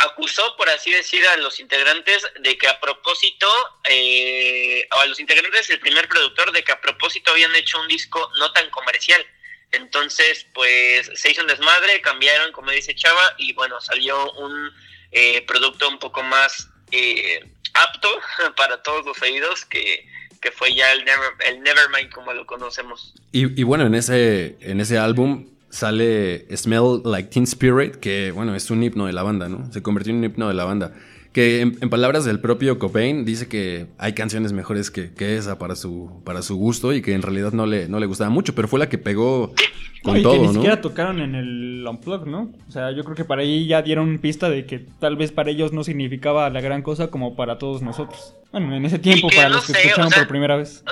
[0.00, 3.46] acusó, por así decir, a los integrantes de que a propósito,
[3.88, 8.30] eh, a los integrantes del primer productor, de que a propósito habían hecho un disco
[8.38, 9.24] no tan comercial.
[9.72, 14.70] Entonces, pues se hizo un desmadre, cambiaron, como dice Chava, y bueno, salió un
[15.12, 17.44] eh, producto un poco más eh,
[17.74, 18.20] apto
[18.56, 20.06] para todos los oídos, que,
[20.40, 23.14] que fue ya el, Never, el Nevermind como lo conocemos.
[23.32, 28.54] Y, y bueno, en ese, en ese álbum sale Smell Like Teen Spirit, que bueno,
[28.54, 29.72] es un himno de la banda, ¿no?
[29.72, 30.92] Se convirtió en un himno de la banda.
[31.32, 35.58] Que en, en palabras del propio Cobain dice que hay canciones mejores que, que esa
[35.58, 38.52] para su, para su gusto y que en realidad no le, no le gustaba mucho,
[38.56, 39.54] pero fue la que pegó
[40.02, 40.52] con No, y todo, que ni ¿no?
[40.54, 42.50] siquiera tocaron en el Unplugged, ¿no?
[42.68, 45.50] O sea, yo creo que para ahí ya dieron pista de que tal vez para
[45.50, 48.34] ellos no significaba la gran cosa como para todos nosotros.
[48.50, 50.82] Bueno, en ese tiempo, para no los que sé, escucharon o sea, por primera vez.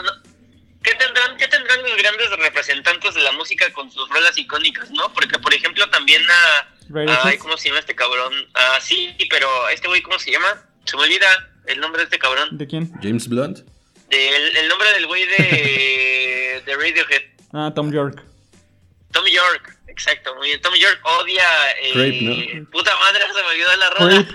[0.83, 5.13] ¿Qué tendrán, ¿Qué tendrán los grandes representantes de la música con sus rolas icónicas, no?
[5.13, 6.69] Porque, por ejemplo, también a...
[7.25, 8.33] Ay, ¿cómo se llama este cabrón?
[8.55, 10.63] Ah, sí, pero este güey, ¿cómo se llama?
[10.85, 11.27] Se me olvida
[11.67, 12.49] el nombre de este cabrón.
[12.57, 12.91] ¿De quién?
[13.03, 13.59] James Blunt.
[14.09, 17.23] Del, el nombre del güey de, de Radiohead.
[17.53, 18.23] Ah, Tom York.
[19.11, 20.61] Tommy York, exacto, muy bien.
[20.61, 21.43] Tommy York odia.
[21.83, 22.71] Eh, Creep, ¿no?
[22.71, 24.27] Puta madre, se me olvidó la rola.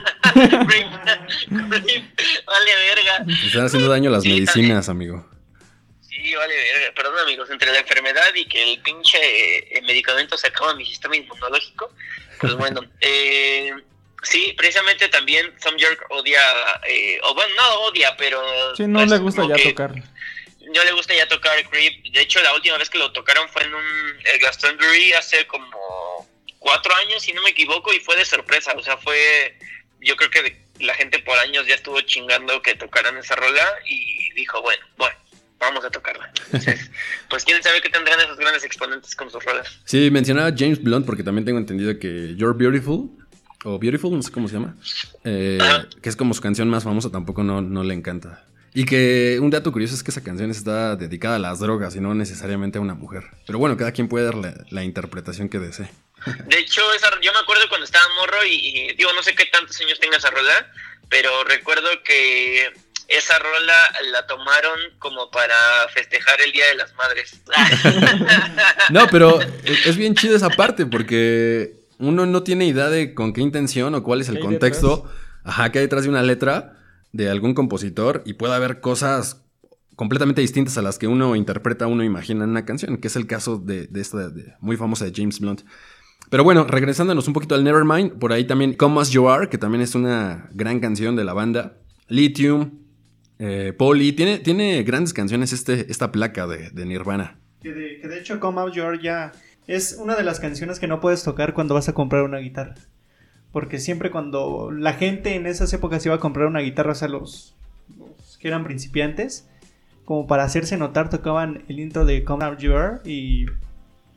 [0.67, 1.83] Creep.
[1.83, 2.45] Creep.
[2.45, 3.25] vale, verga.
[3.45, 5.29] Están haciendo daño las Sí, medicinas, amigo.
[6.23, 6.93] Sí, vale, verga.
[6.95, 9.17] Perdón, amigos, entre la enfermedad y que el pinche
[9.77, 11.91] eh, medicamento se acaba mi sistema inmunológico.
[12.39, 13.73] Pues bueno, eh,
[14.23, 16.41] sí, precisamente también Tom York odia.
[16.87, 18.41] Eh, o bueno, no odia, pero.
[18.77, 19.95] Sí, no pues, le gusta ya que tocar.
[19.95, 22.05] No le gusta ya tocar Creep.
[22.13, 26.25] De hecho, la última vez que lo tocaron fue en un el Glastonbury hace como
[26.59, 28.73] cuatro años, si no me equivoco, y fue de sorpresa.
[28.77, 29.57] O sea, fue.
[29.99, 34.31] Yo creo que la gente por años ya estuvo chingando que tocaran esa rola y
[34.33, 35.15] dijo, bueno, bueno,
[35.63, 36.31] vamos a tocarla.
[36.45, 36.89] Entonces,
[37.29, 39.67] pues quién sabe qué tendrán esos grandes exponentes con sus rolas.
[39.85, 43.09] Sí, mencionaba James Blunt porque también tengo entendido que You're Beautiful,
[43.65, 44.75] o Beautiful, no sé cómo se llama,
[45.23, 45.57] eh,
[46.01, 48.45] que es como su canción más famosa, tampoco no, no le encanta.
[48.75, 51.99] Y que un dato curioso es que esa canción está dedicada a las drogas y
[51.99, 53.23] no necesariamente a una mujer.
[53.45, 55.89] Pero bueno, cada quien puede dar la, la interpretación que desee.
[56.47, 59.45] De hecho, esa, yo me acuerdo cuando estaba morro y, y, digo, no sé qué
[59.45, 60.71] tantos años tenga esa rola,
[61.09, 62.73] pero recuerdo que
[63.07, 63.73] esa rola
[64.11, 65.55] la tomaron como para
[65.93, 67.41] festejar el Día de las Madres.
[68.89, 73.41] No, pero es bien chido esa parte porque uno no tiene idea de con qué
[73.41, 75.09] intención o cuál es el ¿Qué hay contexto,
[75.43, 76.77] ajá, que hay detrás de una letra
[77.11, 79.41] de algún compositor y puede haber cosas
[79.95, 83.27] completamente distintas a las que uno interpreta, uno imagina en una canción, que es el
[83.27, 85.61] caso de, de esta de- muy famosa de James Blunt.
[86.29, 89.59] Pero bueno, regresándonos un poquito al Nevermind, por ahí también Come As You Are, que
[89.59, 91.77] también es una gran canción de la banda.
[92.07, 92.79] Lithium,
[93.45, 97.39] eh, tiene, tiene grandes canciones este, esta placa de, Nirvana.
[97.61, 99.33] Que de, hecho Come Out ya
[99.67, 102.75] es una de las canciones que no puedes tocar cuando vas a comprar una guitarra.
[103.51, 107.09] Porque siempre cuando la gente en esas épocas iba a comprar una guitarra, o sea,
[107.09, 107.53] los,
[108.39, 109.49] que eran principiantes,
[110.05, 113.47] como para hacerse notar, tocaban el intro de Come Out Your y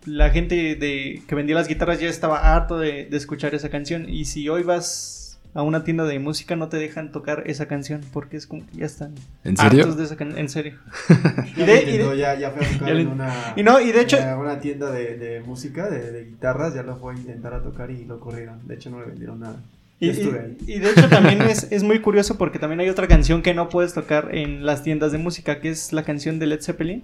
[0.05, 4.09] la gente de, que vendía las guitarras ya estaba harto de, de escuchar esa canción.
[4.09, 5.16] Y si hoy vas
[5.57, 8.77] a una tienda de música, no te dejan tocar esa canción porque es como que
[8.79, 9.81] ya están ¿En serio?
[9.85, 10.75] hartos de esa can- En serio.
[11.57, 14.01] Y de- y de- ya, ya fue a tocar en una, y no, y de
[14.03, 17.55] hecho- en una tienda de, de música, de, de guitarras, ya lo fue a intentar
[17.55, 18.67] a tocar y lo corrieron.
[18.69, 19.57] De hecho, no le vendieron nada.
[19.99, 23.41] Y, y- y de hecho también es, es muy curioso porque también hay otra canción
[23.41, 26.61] que no puedes tocar en las tiendas de música, que es la canción de Led
[26.61, 27.03] Zeppelin,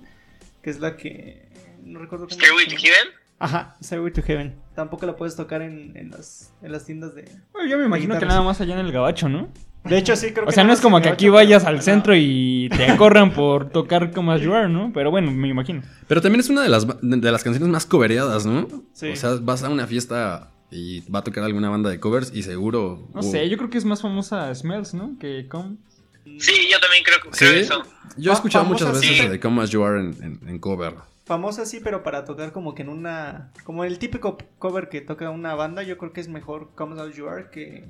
[0.62, 1.40] que es la que...
[1.84, 2.76] No recuerdo cómo Stairway to.
[2.76, 3.08] Heaven.
[3.38, 4.52] Ajá, Stairway to Heaven.
[4.74, 7.30] Tampoco la puedes tocar en, en las, en las tiendas de...
[7.52, 9.48] Bueno, yo me imagino que nada más allá en el gabacho, ¿no?
[9.85, 10.50] De hecho, sí, creo que...
[10.50, 14.12] O sea, no es como que aquí vayas al centro y te corran por tocar
[14.12, 14.90] como as you are, ¿no?
[14.94, 15.82] Pero bueno, me imagino.
[16.08, 18.66] Pero también es una de las, de las canciones más covereadas, ¿no?
[18.92, 19.11] Sí.
[19.11, 22.42] O sea, vas a una fiesta y va a tocar alguna banda de covers y
[22.42, 23.08] seguro...
[23.14, 25.16] No sé, yo creo que es más famosa Smells, ¿no?
[25.18, 25.76] Que Com.
[26.24, 27.44] Sí, yo también creo, ¿Sí?
[27.44, 27.82] creo eso.
[28.16, 30.94] Yo he escuchado muchas veces de Come As You Are en, en- en cover.
[31.24, 33.52] Famosa sí, pero para tocar como que en una...
[33.64, 37.14] Como el típico cover que toca una banda, yo creo que es mejor Come Out
[37.14, 37.85] You Are que...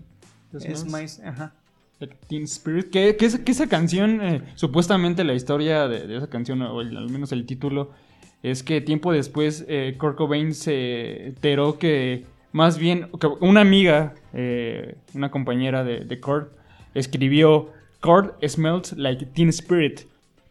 [0.53, 1.21] Es más...
[1.21, 1.55] Ajá.
[2.29, 2.91] Teen Spirit.
[2.91, 6.81] Que, que, esa, que esa canción, eh, supuestamente la historia de, de esa canción, o
[6.81, 7.91] el- al menos el título,
[8.43, 14.15] es que tiempo después eh, Kurt Cobain se enteró que más bien que una amiga,
[14.35, 16.53] eh, una compañera de, de Kurt,
[16.93, 20.01] escribió Kurt smells like Teen Spirit.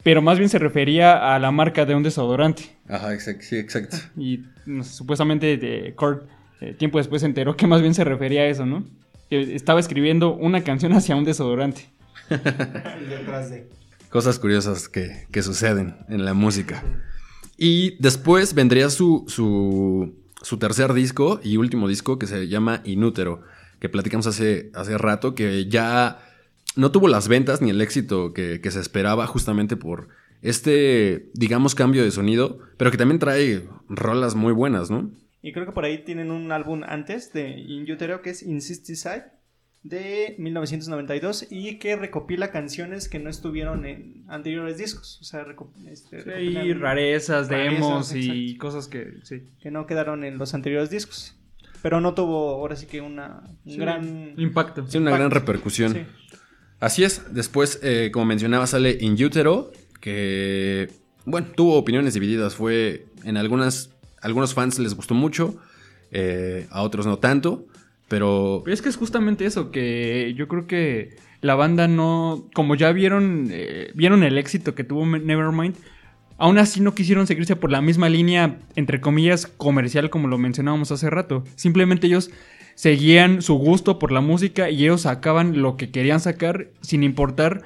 [0.04, 2.76] Pero más bien se refería a la marca de un desodorante.
[2.88, 3.98] Ajá, exacto, sí, exacto.
[4.18, 6.24] Y no supuestamente de Kurt
[6.62, 8.86] eh, tiempo después se enteró que más bien se refería a eso, ¿no?
[9.30, 11.90] Que estaba escribiendo una canción hacia un desodorante.
[12.30, 13.68] Detrás de.
[14.10, 16.84] Cosas curiosas que, que suceden en la música.
[17.58, 23.44] Y después vendría su, su, su tercer disco y último disco que se llama Inútero,
[23.80, 26.20] que platicamos hace, hace rato, que ya
[26.76, 30.10] no tuvo las ventas ni el éxito que, que se esperaba justamente por
[30.42, 35.12] este, digamos, cambio de sonido, pero que también trae rolas muy buenas, ¿no?
[35.42, 39.26] Y creo que por ahí tienen un álbum antes de In Utero que es Insisticide
[39.84, 45.18] de 1992 y que recopila canciones que no estuvieron en anteriores discos.
[45.22, 45.46] O sea,
[45.90, 49.44] este, Y rarezas, rarezas, demos y exacto, cosas que, sí.
[49.60, 51.36] que no quedaron en los anteriores discos.
[51.82, 54.34] Pero no tuvo ahora sí que una, un Sí, gran...
[54.38, 54.86] Impacto.
[54.88, 55.94] Sí, una gran repercusión.
[55.94, 56.06] Sí.
[56.82, 57.34] Así es.
[57.34, 60.90] Después, eh, como mencionaba, sale In Utero, que,
[61.26, 62.56] bueno, tuvo opiniones divididas.
[62.56, 63.92] Fue, en algunas,
[64.22, 65.56] algunos fans les gustó mucho,
[66.12, 67.68] eh, a otros no tanto,
[68.10, 68.62] pero...
[68.66, 72.92] Pero es que es justamente eso, que yo creo que la banda no, como ya
[72.92, 75.76] vieron, eh, vieron el éxito que tuvo Nevermind,
[76.40, 80.92] aún así no quisieron seguirse por la misma línea, entre comillas, comercial como lo mencionábamos
[80.92, 81.44] hace rato.
[81.56, 82.32] Simplemente ellos
[82.82, 87.62] seguían su gusto por la música y ellos sacaban lo que querían sacar sin importar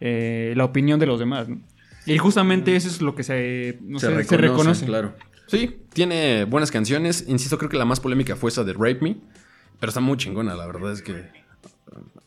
[0.00, 1.48] eh, la opinión de los demás.
[1.48, 1.60] ¿no?
[2.06, 4.86] Y justamente eso es lo que se, no sé, se reconoce.
[4.86, 5.16] Claro.
[5.48, 7.24] Sí, tiene buenas canciones.
[7.26, 9.16] Insisto, creo que la más polémica fue esa de Rape Me,
[9.80, 11.24] pero está muy chingona, la verdad es que...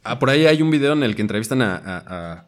[0.03, 2.03] Ah, por ahí hay un video en el que entrevistan a, a-
[2.33, 2.45] a,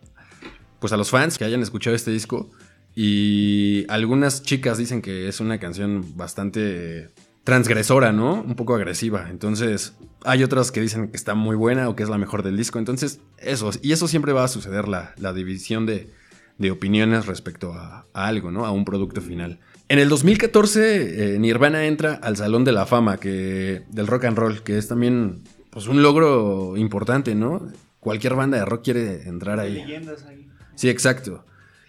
[0.81, 2.51] pues a los fans que hayan escuchado este disco
[2.97, 7.11] y algunas chicas dicen que es una canción bastante
[7.45, 8.41] transgresora, ¿no?
[8.41, 9.27] Un poco agresiva.
[9.29, 9.93] Entonces,
[10.25, 12.79] hay otras que dicen que está muy buena o que es la mejor del disco.
[12.79, 13.69] Entonces, eso.
[13.81, 16.09] Y eso siempre va a suceder, la, la división de,
[16.57, 18.65] de opiniones respecto a, a algo, ¿no?
[18.65, 19.59] A un producto final.
[19.87, 24.37] En el 2014, eh, Nirvana entra al Salón de la Fama que, del rock and
[24.37, 27.61] roll, que es también pues, un logro importante, ¿no?
[27.99, 29.75] Cualquier banda de rock quiere entrar ahí.
[29.75, 30.49] Leyendas ahí.
[30.73, 31.45] Sí, exacto.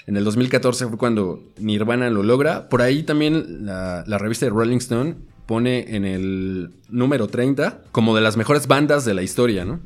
[0.07, 2.69] En el 2014 fue cuando Nirvana lo logra.
[2.69, 5.16] Por ahí también la, la revista de Rolling Stone
[5.47, 9.81] pone en el número 30 como de las mejores bandas de la historia, ¿no?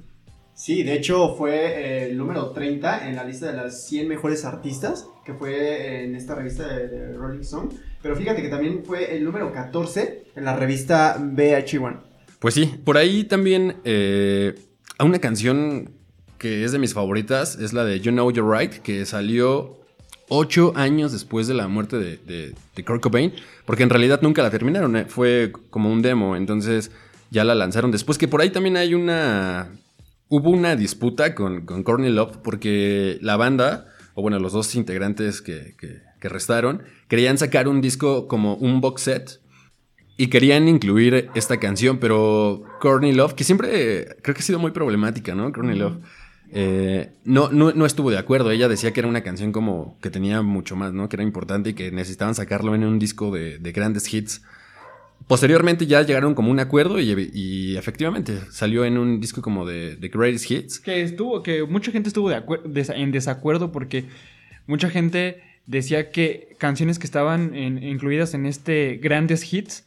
[0.54, 4.44] Sí, de hecho fue eh, el número 30 en la lista de las 100 mejores
[4.44, 7.70] artistas, que fue en esta revista de, de Rolling Stone.
[8.02, 12.00] Pero fíjate que también fue el número 14 en la revista VH1.
[12.38, 14.54] Pues sí, por ahí también eh,
[14.98, 15.92] a una canción
[16.38, 19.79] que es de mis favoritas es la de You Know You're Right, que salió
[20.30, 23.34] ocho años después de la muerte de, de, de Kurt Cobain,
[23.66, 26.90] porque en realidad nunca la terminaron, eh, fue como un demo, entonces
[27.30, 29.70] ya la lanzaron después, que por ahí también hay una...
[30.32, 35.42] Hubo una disputa con, con Courtney Love porque la banda o bueno, los dos integrantes
[35.42, 39.40] que, que, que restaron, querían sacar un disco como un box set
[40.16, 44.72] y querían incluir esta canción, pero Courtney Love, que siempre creo que ha sido muy
[44.72, 45.50] problemática, ¿no?
[45.52, 45.98] Courtney Love.
[46.52, 48.50] Eh, no, no, no estuvo de acuerdo.
[48.50, 51.08] Ella decía que era una canción como que tenía mucho más, ¿no?
[51.08, 54.42] Que era importante y que necesitaban sacarlo en un disco de, de grandes hits.
[55.26, 60.50] Posteriormente ya llegaron como un acuerdo y, efectivamente salió en un disco como de, Greatest
[60.50, 60.80] Hits.
[60.80, 62.42] Que estuvo, que mucha gente estuvo de
[62.96, 64.06] en desacuerdo porque
[64.66, 69.86] mucha gente decía que canciones que estaban incluidas en este grandes hits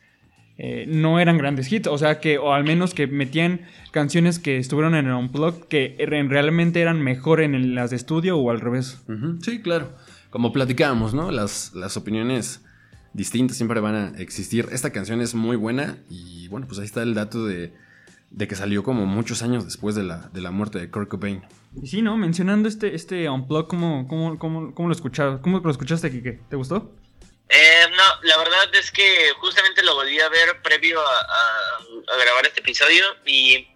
[0.58, 3.62] eh, no eran grandes hits, o sea que, o al menos que metían
[3.92, 7.96] canciones que estuvieron en el Unplugged que en- realmente eran mejor en el- las de
[7.96, 9.04] estudio o al revés.
[9.42, 9.90] Sí, claro.
[10.30, 11.32] Como platicábamos, ¿no?
[11.32, 12.64] Las, las opiniones
[13.14, 14.68] distintas siempre van a existir.
[14.72, 17.74] Esta canción es muy buena y bueno, pues ahí está el dato de,
[18.32, 21.42] de que salió como muchos años después de la, de la muerte de Kurt Cobain.
[21.82, 22.18] Y sí, ¿no?
[22.18, 25.42] Mencionando este, este Unplugged, ¿cómo, cómo, cómo, cómo lo escuchaste?
[25.42, 26.42] ¿Cómo lo escuchaste, Kike?
[26.50, 26.96] ¿Te gustó?
[27.56, 31.78] Eh, no, la verdad es que justamente lo volví a ver previo a,
[32.18, 33.68] grabar este episodio y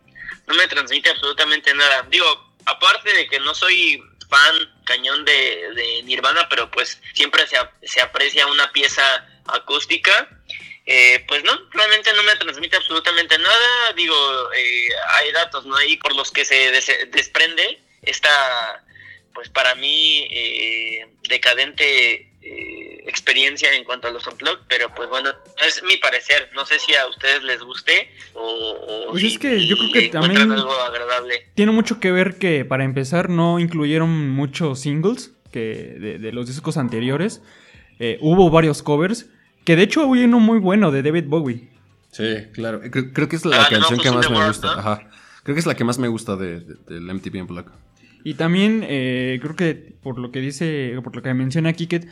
[0.47, 2.01] no me transmite absolutamente nada.
[2.09, 8.01] Digo, aparte de que no soy fan cañón de, Nirvana, pero pues siempre se, se
[8.01, 9.03] aprecia una pieza
[9.45, 10.27] acústica.
[10.87, 13.93] eh, pues no, realmente no me transmite absolutamente nada.
[13.95, 14.15] Digo,
[14.53, 15.75] eh, hay datos, ¿no?
[15.77, 18.83] Ahí por los que se des- desprende esta,
[19.33, 25.29] pues para mí, eh, decadente eh, experiencia en cuanto a los unplugged, pero pues bueno,
[25.67, 26.49] es mi parecer.
[26.55, 29.91] No sé si a ustedes les guste o, o Pues si es que yo creo
[29.91, 31.47] que también- algo agradable.
[31.55, 36.47] Tiene mucho que ver que, para empezar, no incluyeron muchos singles que de, de los
[36.47, 37.41] discos anteriores.
[37.99, 39.27] Eh, hubo varios covers,
[39.65, 41.69] que de hecho hubo uno muy bueno de David Bowie.
[42.11, 42.81] Sí, claro.
[42.91, 44.67] Creo, creo que es la Ah, no, canción que Who's in más me World, gusta.
[44.67, 44.79] ¿no?
[44.79, 45.09] Ajá.
[45.43, 47.71] Creo que es la que más me gusta de, de- del MTV Unplugged.
[48.23, 52.07] Y también eh, creo que por lo que dice, por lo que menciona Kiket,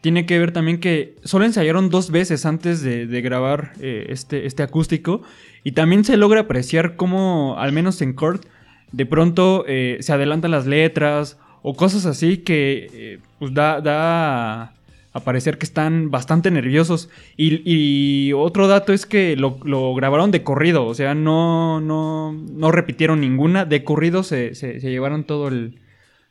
[0.00, 4.62] tiene que ver también que solo ensayaron dos veces antes de, grabar eh, este, este
[4.62, 5.22] acústico.
[5.62, 8.44] Y también se logra apreciar cómo, al menos en Kurt,
[8.92, 14.74] de pronto eh, se adelantan las letras o cosas así que eh, pues da, da
[15.12, 17.10] a parecer que están bastante nerviosos.
[17.36, 19.58] Y, y otro dato es que lo,
[19.94, 23.64] grabaron de corrido, o sea, no, no, no repitieron ninguna.
[23.66, 25.78] De corrido se, se, se llevaron todo el,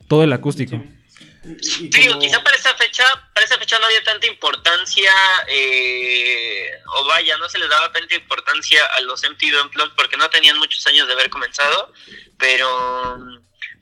[0.07, 0.77] todo el acústico.
[0.77, 0.98] Y-
[1.43, 5.11] y- Sí, como- quizá para esa fecha, para esa fecha no había tanta importancia,
[5.47, 10.29] eh, o vaya, no se le daba tanta importancia a los MTV Unplugged porque no
[10.29, 11.93] tenían muchos años de haber comenzado,
[12.37, 13.17] pero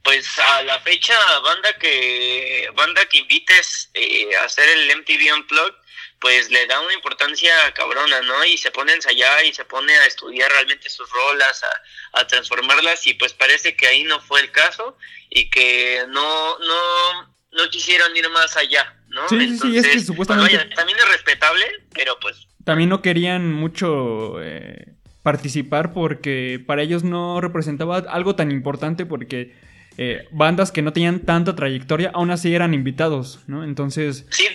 [0.03, 5.73] pues a la fecha banda que banda que invites eh, a hacer el MTV Unplugged
[6.19, 8.43] pues le da una importancia cabrona, ¿no?
[8.45, 12.25] Y se pone a ensayar y se pone a estudiar realmente sus rolas, a, a
[12.25, 14.97] transformarlas y pues parece que ahí no fue el caso
[15.29, 19.27] y que no, no, no quisieron ir más allá, ¿no?
[19.29, 22.89] Sí, sí, sí, es que Entonces, supuestamente- pues, vaya, también es respetable, pero pues También
[22.89, 24.93] no querían mucho eh,
[25.23, 29.55] participar porque para ellos no representaba algo tan importante porque
[29.97, 33.63] eh, bandas que no tenían tanta trayectoria aún así eran invitados, ¿no?
[33.63, 34.47] Entonces, sí.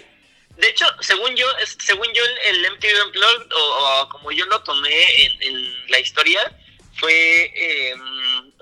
[0.57, 1.47] De hecho, según yo,
[1.81, 5.99] según yo el, el MTV Unplugged, o, o como yo lo tomé en, en la
[5.99, 6.41] historia,
[6.95, 7.11] fue
[7.57, 7.95] eh,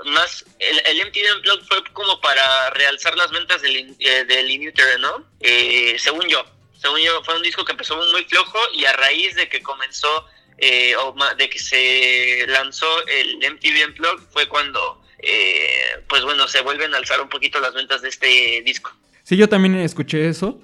[0.07, 4.99] más, el, el MTV Unplugged fue como para realzar las ventas del, eh, del Inuter,
[5.01, 5.27] ¿no?
[5.41, 6.45] Eh, según yo,
[6.81, 10.27] según yo, fue un disco que empezó muy flojo y a raíz de que comenzó,
[10.59, 16.63] eh, o de que se lanzó el MTV Unplugged fue cuando, eh, pues bueno, se
[16.63, 18.93] vuelven a alzar un poquito las ventas de este disco.
[19.23, 20.61] sí, yo también escuché eso,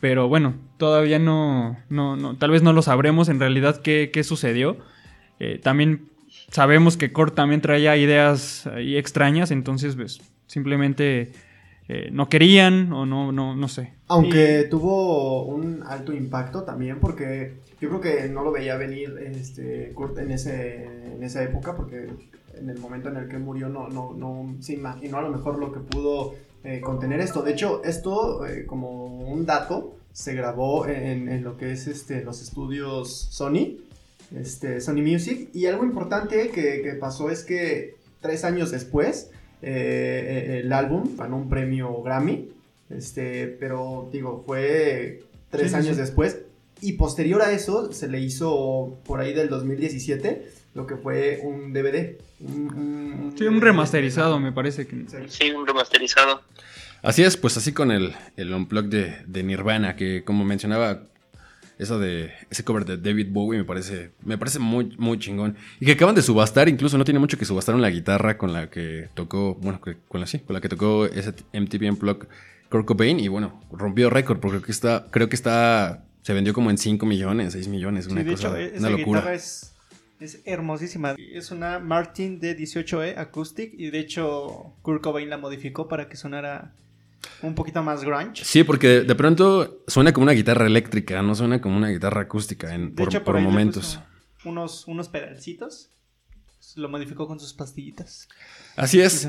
[0.00, 4.24] pero bueno, todavía no, no, no tal vez no lo sabremos en realidad qué, qué
[4.24, 4.78] sucedió.
[5.40, 6.10] Eh, también
[6.50, 11.32] sabemos que Kurt también traía ideas ahí extrañas, entonces pues simplemente
[11.88, 13.94] eh, no querían o no, no, no sé.
[14.08, 19.92] Aunque tuvo un alto impacto también, porque yo creo que no lo veía venir este,
[19.94, 20.84] Kurt en, ese,
[21.14, 22.08] en esa época, porque
[22.54, 25.58] en el momento en el que murió no, no, no se imaginó a lo mejor
[25.58, 26.34] lo que pudo
[26.64, 27.42] eh, contener esto.
[27.42, 32.24] De hecho, esto, eh, como un dato, se grabó en, en lo que es este,
[32.24, 33.76] los estudios Sony,
[34.34, 39.30] este, Sony Music, y algo importante que, que pasó es que tres años después,
[39.62, 42.50] eh, eh, el álbum ganó un premio Grammy.
[42.90, 46.00] Este, pero digo, fue tres Sí, años sí.
[46.02, 46.38] después.
[46.80, 51.72] Y posterior a eso, se le hizo por ahí del 2017 lo que fue un
[51.72, 52.16] DVD.
[52.40, 55.04] Un, Sí, un remasterizado me parece que...
[55.28, 55.50] Sí.
[55.50, 56.40] Un remasterizado.
[57.02, 61.02] Así es, pues así con el, el Unplugged de, de Nirvana, que como mencionaba,
[61.78, 65.56] eso de ese cover de David Bowie me parece, me parece muy, muy chingón.
[65.80, 68.68] Y que acaban de subastar, incluso no tiene mucho que subastaron la guitarra con la
[68.70, 72.26] que tocó, bueno, con la sí, con la que tocó ese MTV Unplugged
[72.70, 76.52] Kurt Cobain y bueno, rompió récord porque creo que está, creo que está, se vendió
[76.52, 79.20] como en 5 millones, 6 millones, Sí, una de cosa, hecho, e- una locura.
[79.20, 79.72] guitarra es,
[80.20, 81.14] es hermosísima.
[81.16, 86.16] Es una Martin de 18E Acoustic y de hecho Kurt Cobain la modificó para que
[86.16, 86.72] sonara
[87.42, 88.44] un poquito más grunge.
[88.44, 92.74] Sí, porque de pronto suena como una guitarra eléctrica, no suena como una guitarra acústica
[92.74, 94.00] en, De por, hecho, momentos.
[94.44, 95.90] Unos, unos pedalcitos.
[96.76, 98.28] Lo modificó con sus pastillitas.
[98.76, 99.28] Así es.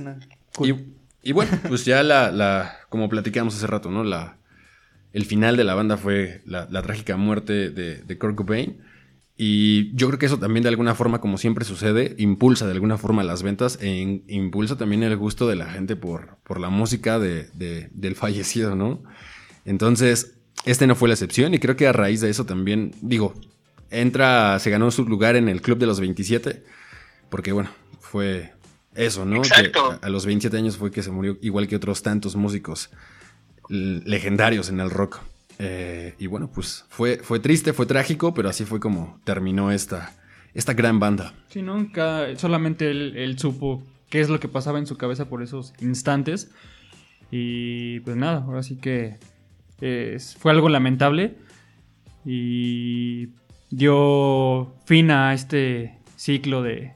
[0.55, 0.69] cool.
[0.69, 4.03] Y, y bueno, pues ya la, la, como platicamos hace rato, ¿no?
[4.03, 4.37] La,
[5.13, 8.81] el final de la banda fue la, la trágica muerte de, de Kurt Cobain.
[9.41, 12.97] Y yo creo que eso también de alguna forma, como siempre sucede, impulsa de alguna
[12.97, 16.67] forma las ventas e in- impulsa también el gusto de la gente por, por la
[16.67, 19.01] música de, de- del fallecido, ¿no?
[19.63, 20.33] Entonces,
[20.65, 23.33] este no fue la excepción y creo que a raíz de eso también, digo,
[23.91, 26.61] entra, se ganó su lugar en el Club de los 27,
[27.29, 27.69] porque bueno,
[28.01, 28.51] fue
[28.93, 29.37] eso, ¿no?
[29.37, 29.99] Exacto.
[30.01, 32.89] Que a, los 27 años fue que se murió, igual que otros tantos músicos
[33.69, 35.19] legendarios en el rock.
[35.59, 40.13] Eh, y bueno, pues fue, fue triste, fue trágico, pero así fue como terminó esta,
[40.53, 41.33] esta gran banda.
[41.49, 45.43] Sí, nunca, solamente él, él supo qué es lo que pasaba en su cabeza por
[45.43, 46.49] esos instantes.
[47.29, 49.17] Y pues nada, ahora sí que
[49.81, 51.35] eh, fue algo lamentable.
[52.25, 53.29] Y
[53.69, 56.93] dio fin a este ciclo de,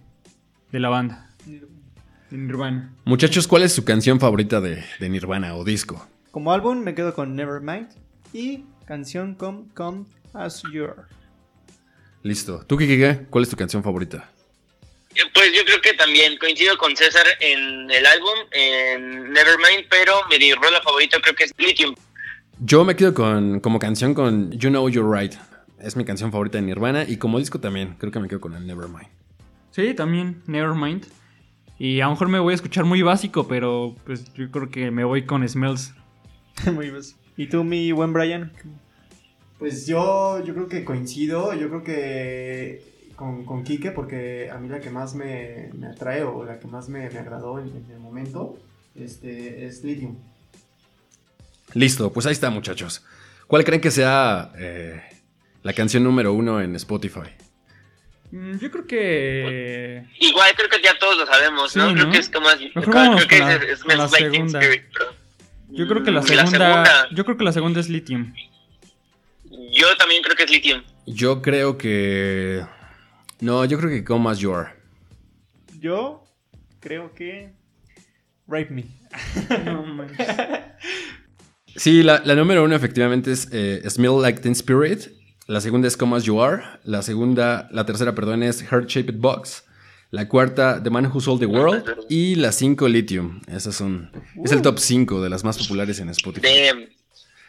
[0.72, 1.30] de la banda.
[1.46, 2.94] De Nirvana.
[3.06, 6.08] Muchachos, ¿cuál es su canción favorita de, de Nirvana o disco?
[6.32, 7.90] Como álbum me quedo con Nevermind
[8.34, 11.04] y canción con Come As You Are.
[12.24, 12.64] Listo.
[12.66, 14.30] ¿Tú, Kike, cuál es tu canción favorita?
[15.16, 20.14] Eh, Pues yo creo que también coincido con César en el álbum, en Nevermind, pero
[20.30, 21.94] mi rola favorita creo que es Lithium.
[22.60, 25.34] Yo me quedo con como canción con You Know You're Right.
[25.80, 27.96] Es mi canción favorita de Nirvana y como disco también.
[28.00, 29.10] Creo que me quedo con el Nevermind.
[29.72, 31.06] Sí, también, Nevermind.
[31.78, 34.92] Y a lo mejor me voy a escuchar muy básico, pero pues yo creo que
[34.92, 35.94] me voy con Smells.
[36.72, 37.02] Muy bien.
[37.38, 38.52] ¿Y tú, mi buen Brian?
[39.60, 42.84] Pues yo, yo creo que coincido, yo creo que
[43.16, 46.68] con, con Quique, porque a mí la que más me, me atrae o la que
[46.68, 48.58] más me, me agradó en, en el momento
[48.96, 50.18] este, es Lithium.
[51.74, 53.04] Listo, pues ahí está, muchachos.
[53.48, 55.02] ¿Cuál creen que sea eh,
[55.64, 57.30] la canción número uno en Spotify?
[58.32, 60.06] Mm, Yo creo que...
[60.20, 61.94] Igual creo que ya todos lo sabemos, Sí, ¿no?
[61.94, 62.84] Creo que es como Mejor
[63.16, 64.60] creo que con la- es, es con la Smells Like Teen segunda.
[64.62, 65.23] Spirit, pero-
[65.74, 68.34] Yo creo que la Mm, segunda, yo creo que la segunda es Lithium.
[69.72, 70.84] Yo también creo que es Lithium.
[71.06, 72.64] Yo creo que...
[73.40, 74.72] No, yo creo que Come As You Are.
[75.80, 76.24] Yo
[76.80, 77.52] creo que.
[78.48, 78.86] Rape Me.
[79.66, 80.28] No manches.
[81.76, 85.08] Sí, la, la número uno efectivamente es eh, Smell Like Teen Spirit.
[85.48, 86.64] La segunda es Come As You Are.
[86.84, 89.66] La segunda, la tercera, perdón, es Heart Shaped Box.
[90.14, 92.06] La cuarta, The Man Who Sold the World.
[92.08, 93.42] Y la cinco, Lithium.
[93.48, 94.12] Esas son...
[94.46, 96.46] Es el top 5 de las más populares en Spotify.
[96.68, 96.86] Damn.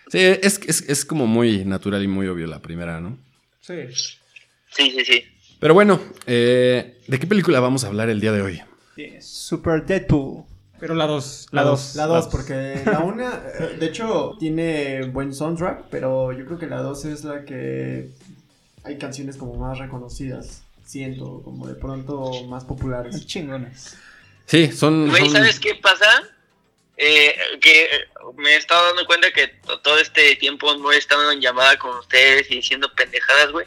[0.09, 3.19] Sí, es, es, es como muy natural y muy obvio la primera, ¿no?
[3.61, 3.75] Sí.
[4.71, 5.25] Sí, sí, sí.
[5.61, 8.62] Pero bueno, eh, ¿de qué película vamos a hablar el día de hoy?
[9.21, 10.45] Super Deadpool.
[10.81, 11.49] Pero la 2.
[11.51, 11.97] La dos.
[11.97, 16.67] La 2, porque la una, eh, de hecho, tiene buen soundtrack, pero yo creo que
[16.67, 18.09] la 2 es la que
[18.85, 23.26] hay canciones como más reconocidas, siento, como de pronto más populares.
[23.26, 23.97] Chingones.
[24.47, 25.09] Sí, son...
[25.09, 26.07] Güey, son- ¿sabes qué pasa?
[26.97, 27.89] Eh, que
[28.37, 31.76] me he estado dando cuenta que to- todo este tiempo no he estado en llamada
[31.78, 33.66] con ustedes y diciendo pendejadas, güey.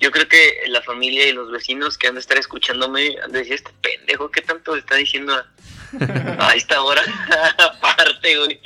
[0.00, 3.40] Yo creo que la familia y los vecinos que han de estar escuchándome han de
[3.40, 5.46] decir, este pendejo, ¿qué tanto está diciendo a,
[6.48, 7.02] a esta hora?
[7.58, 8.60] Aparte, güey.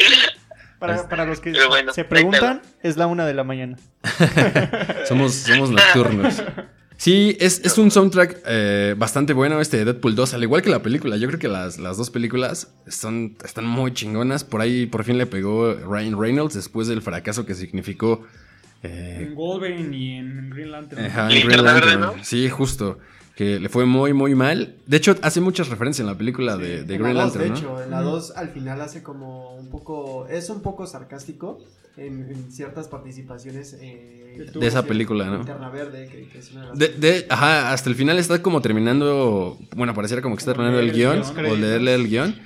[0.78, 3.76] Para, para los que bueno, se preguntan, es la una de la mañana.
[5.08, 6.42] Somos, somos nocturnos.
[6.96, 10.70] Sí, es, es un soundtrack eh, bastante bueno este de Deadpool 2, al igual que
[10.70, 11.16] la película.
[11.16, 14.44] Yo creo que las, las dos películas son, están muy chingonas.
[14.44, 18.24] Por ahí por fin le pegó Ryan Reynolds después del fracaso que significó
[18.82, 21.04] eh, En Wolverine y en Green Lantern.
[21.04, 22.00] ajá, en Green Verde, Lantern.
[22.00, 22.14] ¿no?
[22.24, 22.98] Sí, justo.
[23.36, 24.76] Que le fue muy, muy mal.
[24.86, 27.42] De hecho, hace muchas referencias en la película de, de En Green la 2, Lantern,
[27.44, 27.56] de ¿no?
[27.56, 31.58] hecho, en la 2 al final hace como un poco, es un poco sarcástico
[31.96, 35.44] en, en ciertas participaciones eh, De esa película, ¿no?
[35.72, 38.60] Verde, que, que es una de las De, de- ajá, hasta el final está como
[38.62, 39.58] terminando.
[39.74, 41.46] Bueno, pareciera como que está terminando el el guion guion.
[41.46, 42.36] o leerle el guion.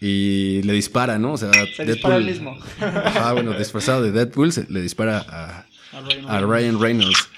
[0.00, 1.32] Y le dispara, ¿no?
[1.32, 2.56] O sea, Se dispara el mismo.
[2.80, 7.28] Ajá, bueno, disfrazado de Deadpool, se- le dispara a, A Ryan a Ryan Reynolds.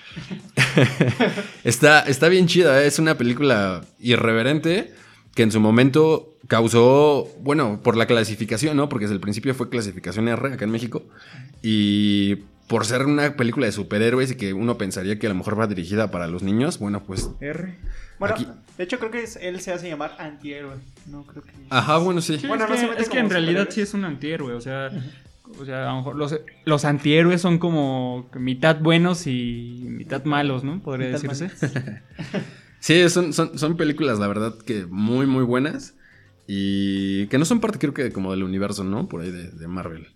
[1.65, 2.87] está, está bien chida, ¿eh?
[2.87, 4.93] es una película irreverente
[5.35, 8.89] que en su momento causó, bueno, por la clasificación, ¿no?
[8.89, 11.05] Porque desde el principio fue clasificación R acá en México.
[11.63, 15.59] Y por ser una película de superhéroes y que uno pensaría que a lo mejor
[15.59, 17.75] va dirigida para los niños, bueno, pues R.
[18.19, 18.47] Bueno, Aquí-
[18.77, 20.75] de hecho creo que es- él se hace llamar antihéroe.
[21.07, 21.51] No creo que.
[21.71, 22.39] Ajá, bueno, sí.
[22.39, 24.53] Sí, Bueno, es no que, se mete es que en realidad sí es un antihéroe,
[24.55, 24.91] o sea,
[25.59, 30.65] O sea, a lo mejor los, los antihéroes son como mitad buenos y mitad malos,
[30.65, 30.81] ¿no?
[30.83, 32.03] Podría Mitad decirse.
[32.81, 35.95] Sí, son, son, son películas, la verdad, que muy, muy buenas.
[36.47, 39.07] Y que no son parte, creo que, como del universo, ¿no?
[39.07, 40.07] Por ahí de, de Marvel.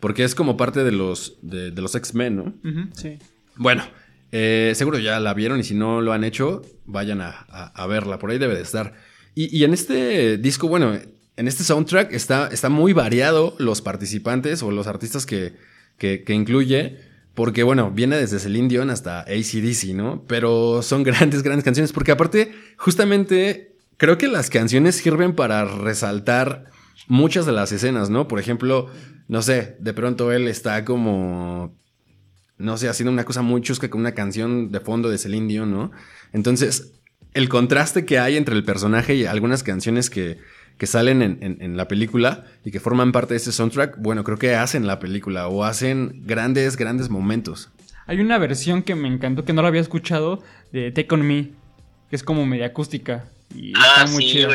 [0.00, 2.54] Porque es como parte de los, de, de los X-Men, ¿no?
[2.94, 3.18] Sí.
[3.56, 3.84] Bueno,
[4.32, 7.86] eh, seguro ya la vieron y si no lo han hecho, vayan a, a- a
[7.86, 8.18] verla.
[8.18, 8.94] Por ahí debe de estar.
[9.36, 10.98] Y, y en este disco, bueno,
[11.38, 15.54] en este soundtrack está, está muy variado los participantes o los artistas que,
[15.96, 16.98] que, que incluye.
[17.34, 20.24] Porque, bueno, viene desde Celine Dion hasta ACDC, ¿no?
[20.26, 21.92] Pero son grandes, grandes canciones.
[21.92, 26.64] Porque aparte, justamente, creo que las canciones sirven para resaltar
[27.06, 28.26] muchas de las escenas, ¿no?
[28.26, 28.90] Por ejemplo,
[29.28, 31.78] no sé, de pronto él está como
[32.58, 35.70] no sé, haciendo una cosa muy chusca con una canción de fondo de Celine Dion,
[35.70, 35.92] ¿no?
[36.32, 36.94] Entonces,
[37.32, 40.38] el contraste que hay entre el personaje y algunas canciones que,
[40.78, 44.24] que salen en, en- en la película y que forman parte de ese soundtrack, bueno,
[44.24, 47.70] creo que hacen la película o hacen grandes, grandes momentos.
[48.06, 51.50] Hay una versión que me encantó, que no la había escuchado, de Take On Me,
[52.08, 53.26] que es como media acústica.
[53.54, 54.48] Y Ah, está muy sí, chida.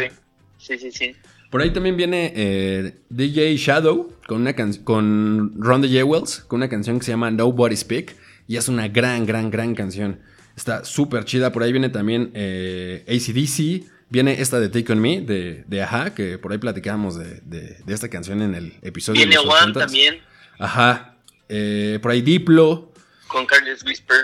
[0.57, 1.11] Sí, sí, sí.
[1.51, 6.57] Por ahí también viene eh, DJ Shadow con, una can- con Ron the Jewels, con
[6.57, 8.15] una canción que se llama Nobody Speak.
[8.47, 10.19] Y es una gran, gran, gran canción.
[10.55, 11.51] Está súper chida.
[11.51, 13.91] Por ahí viene también eh, ACDC.
[14.13, 17.79] Viene esta de Take On Me, de, de Aja, que por ahí platicábamos de, de-
[17.83, 19.79] de esta canción en el episodio Viene de los One 80s.
[19.79, 20.21] también,
[20.59, 21.15] Ajá.
[21.49, 22.91] Eh, por ahí Diplo.
[23.27, 24.15] con Carlos Whisper.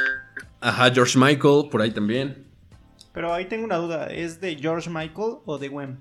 [0.62, 2.46] Ajá, George Michael, por ahí también.
[3.16, 5.98] Pero ahí tengo una duda, ¿es de George Michael o de Wham?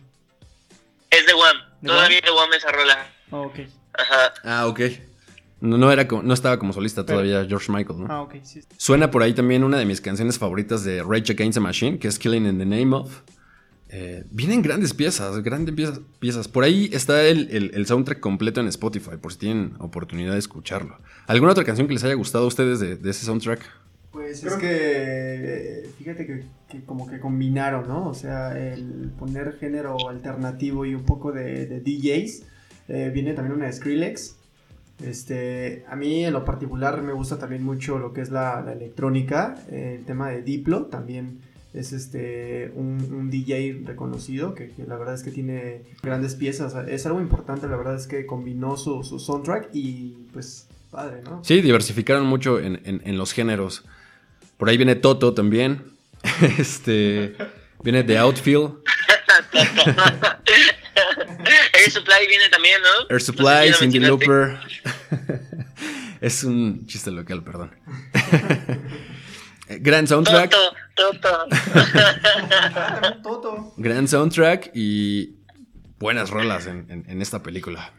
[1.11, 1.61] Es de One.
[1.81, 3.07] ¿De Todavía de One esa rola.
[3.31, 3.61] Oh, ok.
[3.95, 4.35] Ajá.
[4.45, 4.81] Ah, ok.
[5.61, 8.07] No, no, era como- no estaba como solista Pero- todavía George Michael, ¿no?
[8.11, 8.61] Ah, ok, sí.
[8.77, 12.09] Suena por ahí también una de mis canciones favoritas de Rage Against the Machine, que
[12.09, 13.23] es Killing in the Name of.
[13.91, 16.47] Eh, vienen grandes piezas, grandes piezas, piezas.
[16.49, 20.39] Por ahí está el, el- el soundtrack completo en Spotify, por si tienen oportunidad de
[20.39, 20.99] escucharlo.
[21.27, 23.61] ¿Alguna otra canción que les haya gustado a ustedes de, de ese soundtrack?
[24.13, 28.09] Pues es que, eh, fíjate que, que como que combinaron, ¿no?
[28.09, 32.43] O sea, el poner género alternativo y un poco de, de DJs.
[32.89, 34.37] Eh, viene también una de Skrillex.
[35.05, 38.73] Este, a mí en lo particular me gusta también mucho lo que es la, la
[38.73, 39.55] electrónica.
[39.71, 41.39] eh, el tema de Diplo también
[41.75, 46.75] es este un, un DJ reconocido que, que la verdad es que tiene grandes piezas.
[46.89, 51.45] Es algo importante, la verdad es que combinó su, su soundtrack y pues padre, ¿no?
[51.45, 53.85] Sí, diversificaron mucho en, en- en los géneros.
[54.57, 55.93] Por ahí viene Toto también.
[56.59, 57.37] este.
[57.85, 58.79] Viene The Outfield.
[61.75, 63.07] Air Supply viene también, ¿no?
[63.15, 64.01] Air Supply, Cindy.
[64.01, 64.59] Lauper.
[66.21, 67.71] es un chiste local, perdón.
[69.69, 70.51] Gran soundtrack.
[70.51, 71.49] Toto, Toto.
[72.75, 73.13] Ah.
[73.77, 75.37] Gran soundtrack y
[75.99, 77.93] buenas rolas en, en- en esta película.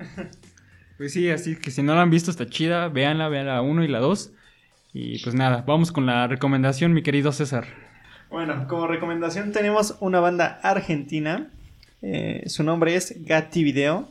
[0.97, 3.83] Pues sí, así que si no la han visto está chida, véanla, vean la 1
[3.83, 4.31] y la 2.
[4.93, 7.65] Y pues nada, vamos con la recomendación, mi querido César.
[8.29, 11.49] Bueno, como recomendación tenemos una banda argentina.
[12.01, 14.09] eh, su nombre es Gatti Video.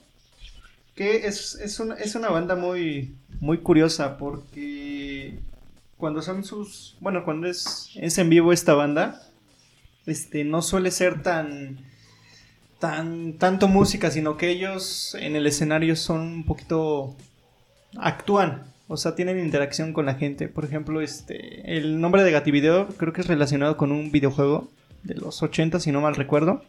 [0.95, 5.39] Que es, es, una, es una banda muy, muy curiosa porque
[5.99, 6.97] cuando son sus...
[7.01, 9.21] Bueno, cuando es, es en vivo esta banda,
[10.07, 11.87] este, no suele ser tan...
[12.79, 17.17] Tan, tanto música, sino que ellos en el escenario son un poquito
[17.97, 20.49] actúan, o sea, tienen interacción con la gente.
[20.49, 24.71] Por ejemplo, este, el nombre de Gativideo creo que es relacionado con un videojuego
[25.03, 26.63] de los 80, si no mal recuerdo.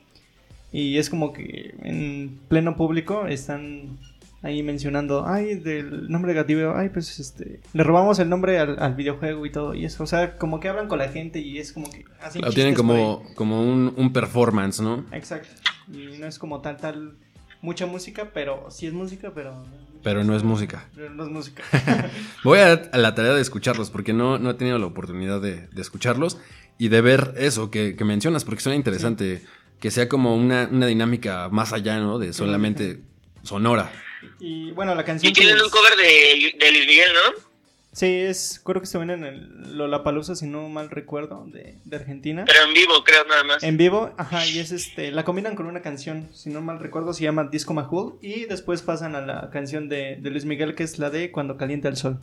[0.72, 3.98] Y es como que en pleno público están
[4.42, 8.82] ahí mencionando, ay, del nombre de Gativideo, ay, pues este, le robamos el nombre al,
[8.82, 9.74] al videojuego y todo.
[9.74, 12.42] Y eso, o sea, como que hablan con la gente y es como que hacen
[12.42, 15.06] Lo tienen como, como un, un performance, ¿no?
[15.12, 15.50] Exacto.
[15.92, 17.16] Y no es como tal, tal,
[17.62, 19.66] mucha música, pero sí es música, pero...
[20.02, 20.88] Pero no es música.
[20.96, 21.62] pero no es música.
[22.46, 25.68] Voy a, a la tarea de escucharlos porque no, no he tenido la oportunidad de,
[25.68, 26.40] de escucharlos
[26.78, 29.44] y de ver eso que, que mencionas porque suena interesante.
[29.82, 32.18] Que sea como una, una dinámica más allá, ¿no?
[32.18, 33.02] De solamente
[33.44, 33.92] sonora.
[34.40, 35.30] Y bueno, la canción...
[35.30, 37.50] Y tienen les- un cover de, de Luis Miguel, ¿no?
[37.92, 41.96] Sí, es, creo que se ven en el Lollapalooza, si no mal recuerdo, de, de
[41.96, 42.46] Argentina.
[42.46, 43.64] Pero en vivo, creo, nada más.
[43.64, 47.14] En vivo, ajá, y es este, la combinan con una canción, si no mal recuerdo,
[47.14, 50.84] se llama Disco Majul, y después pasan a la canción de, de Luis Miguel, que
[50.84, 52.20] es la de Cuando calienta el sol.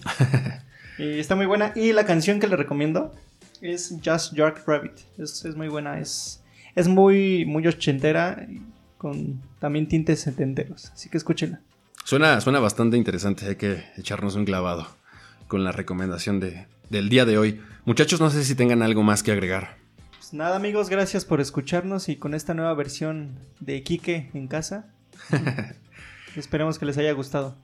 [0.99, 3.13] y está muy buena, y la canción que le recomiendo
[3.61, 6.43] es Just York Rabbit, es, es muy buena, es,
[6.77, 8.47] es muy, muy ochentera,
[8.99, 11.61] con también tintes setenteros, así que escúchenla.
[12.07, 13.49] Suena, suena bastante interesante.
[13.49, 14.87] Hay que echarnos un clavado
[15.49, 17.61] con la recomendación de, del día de hoy.
[17.85, 19.77] Muchachos, no sé si tengan algo más que agregar.
[20.13, 24.87] Pues nada amigos, gracias por escucharnos y con esta nueva versión de Quique en casa.
[26.37, 27.57] Esperemos que les haya gustado.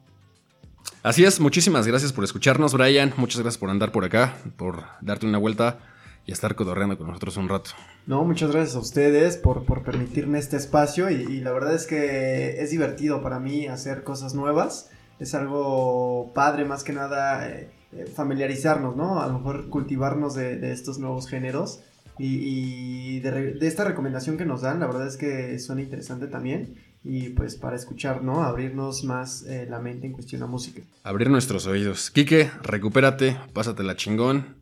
[1.04, 3.14] Así es, muchísimas gracias por escucharnos, Brian.
[3.18, 5.78] Muchas gracias por andar por acá, por darte una vuelta
[6.26, 7.70] y estar cotorreando con nosotros un rato.
[8.06, 11.86] No, muchas gracias a ustedes por, por permitirme este espacio y, y, la verdad es
[11.86, 14.90] que es divertido para mí hacer cosas nuevas.
[15.18, 19.20] Es algo padre más que nada eh, eh, familiarizarnos, ¿no?
[19.20, 21.80] A lo mejor cultivarnos de, de estos nuevos géneros
[22.18, 26.26] y, y de, de, esta recomendación que nos dan, la verdad es que suena interesante
[26.26, 28.42] también y pues para escuchar, ¿no?
[28.42, 30.82] Abrirnos más eh, la mente en cuestión a música.
[31.02, 32.10] Abrir nuestros oídos.
[32.10, 34.61] Quique, recupérate, pásatela chingón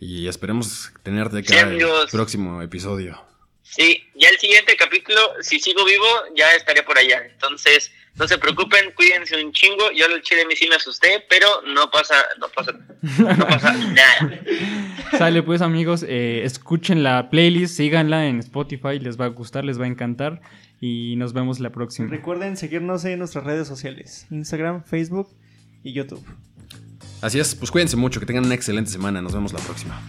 [0.00, 3.20] y esperemos tenerte acá sí, el próximo episodio.
[3.62, 7.26] Sí, ya el siguiente capítulo, si sigo vivo, ya estaré por allá.
[7.26, 9.90] Entonces, no se preocupen, cuídense un chingo.
[9.92, 12.72] Yo al chile a mí sí me asusté, pero no pasa, no pasa,
[13.18, 14.40] no pasa nada.
[15.18, 19.78] Sale pues amigos, eh, escuchen la playlist, síganla en Spotify, les va a gustar, les
[19.80, 20.40] va a encantar
[20.80, 22.08] y nos vemos la próxima.
[22.08, 25.28] Recuerden seguirnos en nuestras redes sociales, Instagram, Facebook
[25.82, 26.24] y YouTube.
[27.20, 30.00] Así es, pues cuídense mucho, que tengan una excelente semana, nos vemos la próxima.